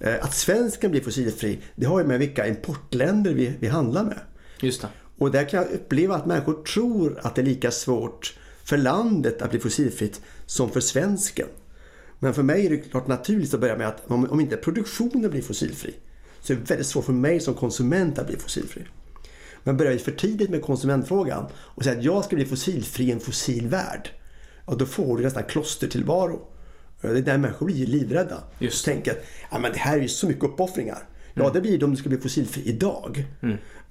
[0.00, 4.20] Eh, Att svensken blir fossilfri, det har ju med vilka importländer vi, vi handlar med.
[4.60, 4.88] Just det.
[5.18, 9.42] Och där kan jag uppleva att människor tror att det är lika svårt för landet
[9.42, 11.46] att bli fossilfritt som för svensken.
[12.18, 15.30] Men för mig är det klart naturligt att börja med att om, om inte produktionen
[15.30, 15.94] blir fossilfri
[16.40, 18.82] så är det väldigt svårt för mig som konsument att bli fossilfri.
[19.64, 23.12] Men börjar vi för tidigt med konsumentfrågan och säger att jag ska bli fossilfri i
[23.12, 24.08] en fossil värld.
[24.66, 26.48] Ja, då får du nästan klostertillvaro.
[27.00, 28.42] Det är där människor blir livrädda.
[28.58, 28.84] Just.
[28.84, 31.08] Tänker att ja, men det här är ju så mycket uppoffringar.
[31.34, 33.24] Ja, det blir det om du ska bli fossilfri idag.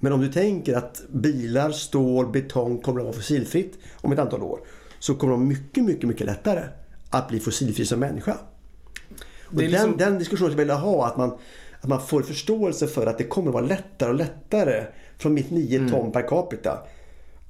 [0.00, 4.42] Men om du tänker att bilar, stål, betong kommer att vara fossilfritt om ett antal
[4.42, 4.60] år.
[4.98, 6.62] Så kommer de mycket, mycket, mycket lättare
[7.10, 8.36] att bli fossilfri som människa.
[9.46, 11.06] Och Det är liksom- den, den diskussionen skulle jag vilja ha.
[11.06, 11.38] Att man,
[11.80, 14.84] att man får förståelse för att det kommer att vara lättare och lättare
[15.18, 15.90] från mitt 9 Mm.
[15.90, 16.78] ton per capita.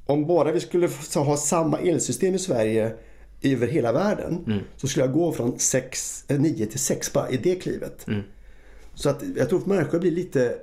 [0.07, 2.93] Om bara vi skulle ha samma elsystem i Sverige
[3.43, 4.59] över hela världen Mm.
[4.77, 8.07] så skulle jag gå från 6, eh, 9 till 6 bara i det klivet.
[8.09, 8.21] Mm.
[8.95, 10.55] Så att jag tror att människor blir lite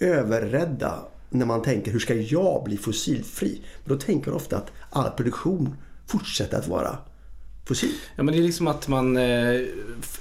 [0.00, 0.94] överrädda
[1.30, 3.60] när man tänker hur ska jag bli fossilfri?
[3.84, 5.76] Men då tänker man ofta att all produktion
[6.06, 6.98] fortsätter att vara
[7.64, 7.92] fossil.
[8.16, 9.18] Ja men det är liksom att man,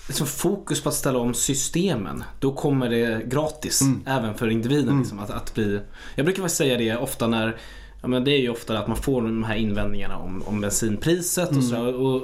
[0.07, 2.23] liksom fokus på att ställa om systemen.
[2.39, 4.99] Då kommer det gratis även för individen.
[4.99, 5.79] Liksom, att, att bli,
[6.15, 7.57] jag brukar säga det ofta när,
[8.01, 11.57] ja, men det är ju ofta att man får de här invändningarna om, om bensinpriset
[11.57, 11.93] och sådär.
[11.95, 12.15] Och,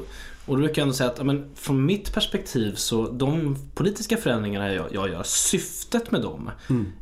[0.45, 4.17] och då brukar jag ändå säga att ja, men från mitt perspektiv så de politiska
[4.17, 6.51] förändringarna jag, jag gör, syftet med dem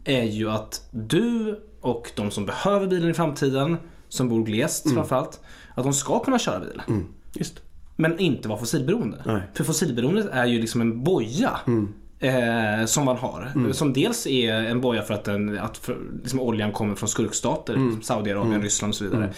[0.03, 3.77] är ju att du och de som behöver bilen i framtiden,
[4.09, 5.39] som bor glest framförallt,
[5.75, 6.81] att de ska kunna köra bil.
[7.33, 7.61] Just.
[7.95, 9.21] Men inte vara fossilberoende.
[9.25, 9.41] Nej.
[9.53, 11.59] För fossilberoendet är ju liksom en boja.
[12.19, 13.71] Eh, som man har.
[13.73, 17.73] Som dels är en boja för att, den, att för, liksom oljan kommer från skurkstater.
[17.73, 19.29] Som Saudiarabien, Ryssland och så vidare.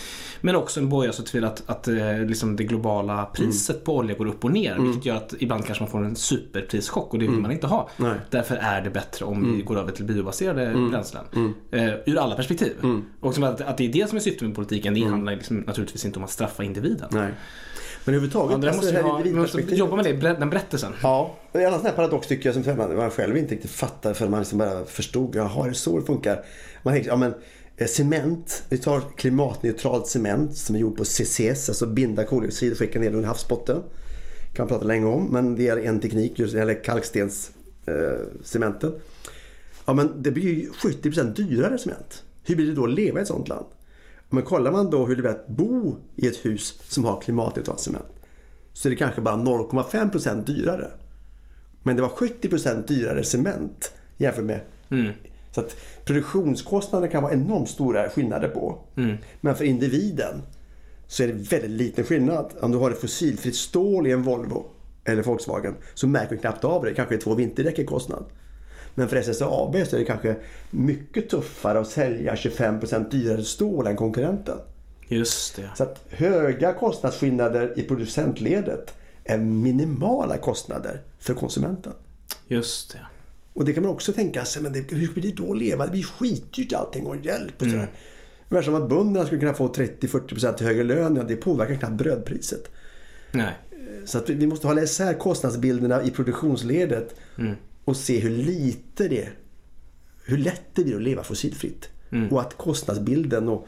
[0.42, 4.16] Men också en boja så till att, att eh, liksom det globala priset på olja
[4.16, 4.78] går upp och ner.
[4.80, 7.90] Vilket gör att ibland kanske man får en superprischock och det vill man inte ha.
[7.98, 8.16] Nej.
[8.30, 11.26] Därför är det bättre om vi går över till biobaserade bränslen.
[11.72, 12.74] Eh, ur alla perspektiv.
[13.20, 14.94] Och att, att det är det som är syftet med politiken.
[14.94, 17.08] Det handlar liksom naturligtvis inte om att straffa individen.
[17.12, 17.32] Nej.
[18.08, 20.94] Men överhuvudtaget, alltså, måste vi, här ha, måste jobba med det, den berättelsen.
[21.04, 24.14] Ja, och en annan sån här paradox tycker jag som man, själv inte riktigt fattar
[24.14, 26.46] förrän man liksom bara förstod, jaha är det så det funkar?
[26.84, 27.34] Man tänker, ja men
[27.78, 32.78] eh, cement, vi tar klimatneutralt cement som är gjord på CCS, alltså binda koldioxid och
[32.78, 33.84] skicka ner det under havsbotten.
[34.54, 38.90] Kan man prata länge om, men det är en teknik, just det här kalkstenscementen.
[38.90, 38.96] Eh,
[39.86, 42.24] ja men det blir ju 70% dyrare cement.
[42.44, 43.66] Hur blir det då att leva i ett sånt land?
[44.30, 47.80] Men kollar man då hur det blir att bo i ett hus som har klimatneutralt
[47.80, 48.06] cement
[48.74, 50.88] så är det kanske bara 0,5% dyrare.
[51.84, 54.60] Men det var 70% dyrare cement jämfört med...
[55.52, 55.76] Så att
[56.06, 58.80] produktionskostnader kan vara enormt stora skillnader på.
[59.42, 60.42] Men för individen
[61.08, 62.54] så är det väldigt liten skillnad.
[62.62, 64.66] Om du har ett fossilfritt stål i en Volvo
[65.06, 66.94] eller Volkswagen så märker du knappt av det.
[66.94, 68.26] Kanske är två vinterdäck i kostnad.
[69.00, 70.36] Men för SSAB så är det kanske
[70.72, 74.58] mycket tuffare att sälja 25% dyrare stål än konkurrenten.
[75.08, 75.70] Just det.
[75.76, 78.94] Så att höga kostnadsskillnader i producentledet
[79.24, 81.94] är minimala kostnader för konsumenten.
[82.48, 83.00] Just det.
[83.54, 85.86] Och det kan man också tänka sig, men det, hur blir det då att leva?
[85.86, 87.90] Det blir skitdyrt allting och hjälp och sådär.
[88.52, 88.64] Mm.
[88.64, 92.70] som att bönderna skulle kunna få 30-40% högre lön, ja, det påverkar knappt brödpriset.
[93.32, 93.54] Nej.
[94.06, 97.16] Så att vi- måste hålla isär kostnadsbilderna i produktionsledet
[97.88, 99.30] och se hur lite det
[100.26, 101.90] hur lätt det blir att leva fossilfritt.
[102.32, 103.68] Och att kostnadsbilden och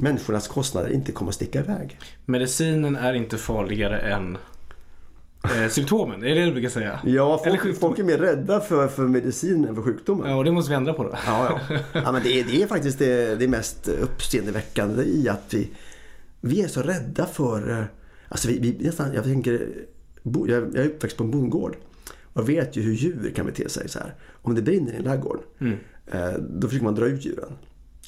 [0.00, 1.98] människornas kostnader inte kommer att sticka iväg.
[2.24, 4.38] Medicinen är inte farligare än
[5.44, 6.22] eh, symptomen.
[6.24, 7.00] Är det det du brukar säga?
[7.04, 10.30] Ja, folk, folk är mer rädda för, för medicin än för sjukdomen.
[10.30, 11.14] Ja, och det måste vi ändra på då.
[11.26, 11.78] Ja, ja.
[11.92, 15.70] ja men det, är, det är faktiskt det, det mest uppseendeväckande i att vi,
[16.40, 17.70] vi är så rädda för...
[17.70, 17.84] eh,
[18.28, 19.68] Alltså vi, vi nästan, jag tänker,
[20.22, 21.76] jag är uppväxt på en bondgård
[22.36, 24.14] och vet ju hur djur kan bete sig så här.
[24.42, 25.40] Om det brinner i en ladugård,
[26.06, 27.52] eh, då försöker man dra ut djuren.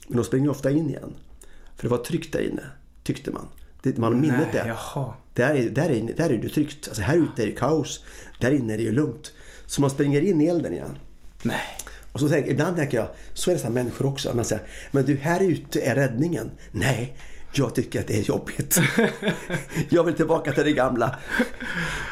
[0.09, 1.15] Men de springer ofta in igen.
[1.77, 2.63] För det var tryggt där inne,
[3.03, 3.47] tyckte man.
[3.83, 4.65] Det, man har minnet det.
[4.67, 5.15] jaha.
[5.35, 6.89] Där är, där, är, där är det tryggt.
[6.89, 8.05] Alltså här ute är det kaos.
[8.41, 9.33] Där inne är det ju lugnt.
[9.67, 10.99] Så man springer in i elden igen.
[11.43, 11.61] Nej.
[12.13, 14.35] Och så tänker, ibland tänker jag, så är det så människor också.
[14.35, 16.51] Man säger, men du här ute är räddningen.
[16.73, 17.17] Nej,
[17.59, 18.81] jag tycker att det är jobbigt.
[19.89, 21.19] jag vill tillbaka till det gamla.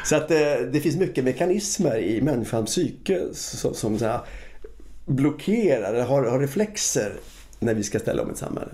[0.05, 0.37] Så att eh,
[0.71, 4.19] det finns mycket mekanismer i människans psyke som, som här,
[5.05, 7.13] blockerar, eller har, har reflexer
[7.59, 8.71] när vi ska ställa om ett samhälle.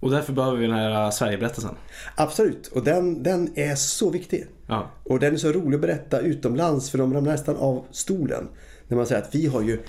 [0.00, 1.74] Och därför behöver vi den här uh, Sverigeberättelsen.
[2.14, 4.46] Absolut, och den, den är så viktig.
[4.66, 4.90] Ja.
[5.04, 8.48] Och den är så rolig att berätta utomlands för de ramlar nästan av stolen.
[8.88, 9.82] När man säger att vi har ju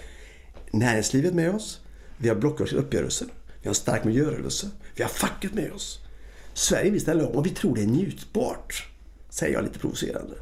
[0.71, 1.81] näringslivet med oss.
[2.17, 3.27] Vi har blockuppgörelser.
[3.65, 4.69] Vi har en stark miljörörelse.
[4.95, 5.99] Vi har facket med oss.
[6.53, 8.87] Sverige vill ställa om och vi tror det är njutbart.
[9.29, 10.35] Säger jag lite provocerande.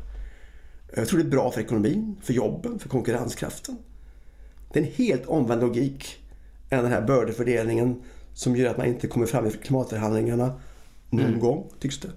[0.96, 3.78] Jag tror det är bra för ekonomin, för jobben, för konkurrenskraften.
[4.74, 6.18] Det är en helt omvänd logik
[6.70, 8.02] än den här bördefördelningen
[8.34, 10.60] som gör att man inte kommer fram i klimatförhandlingarna
[11.10, 12.12] någon gång, tycks det.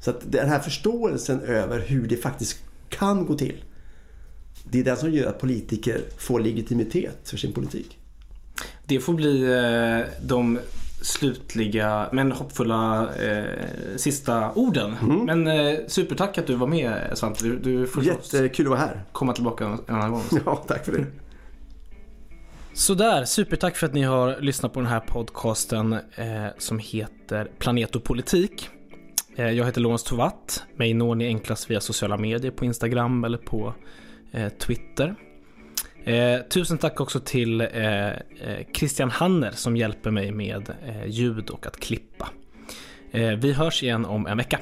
[0.00, 3.64] Så att den här förståelsen över hur det faktiskt kan gå till.
[4.64, 7.97] Det är den som gör att politiker får legitimitet för sin politik.
[8.84, 10.58] Det får bli eh, de
[11.02, 13.44] slutliga men hoppfulla eh,
[13.96, 14.96] sista orden.
[15.26, 17.44] Men eh, supertack att du var med Svante.
[17.44, 19.02] Du, du får Jättekul att vara här.
[19.12, 20.22] komma tillbaka en annan gång.
[20.46, 21.06] Ja, tack för det.
[22.72, 27.96] Sådär, supertack för att ni har lyssnat på den här podcasten eh, som heter Planet
[27.96, 28.68] och politik.
[29.36, 30.62] Eh, jag heter Lorentz Tovatt.
[30.76, 33.74] Mig når ni enklast via sociala medier på Instagram eller på
[34.32, 35.14] eh, Twitter.
[36.08, 37.68] Eh, tusen tack också till eh,
[38.08, 38.14] eh,
[38.72, 42.28] Christian Hanner som hjälper mig med eh, ljud och att klippa.
[43.10, 44.58] Eh, vi hörs igen om en vecka.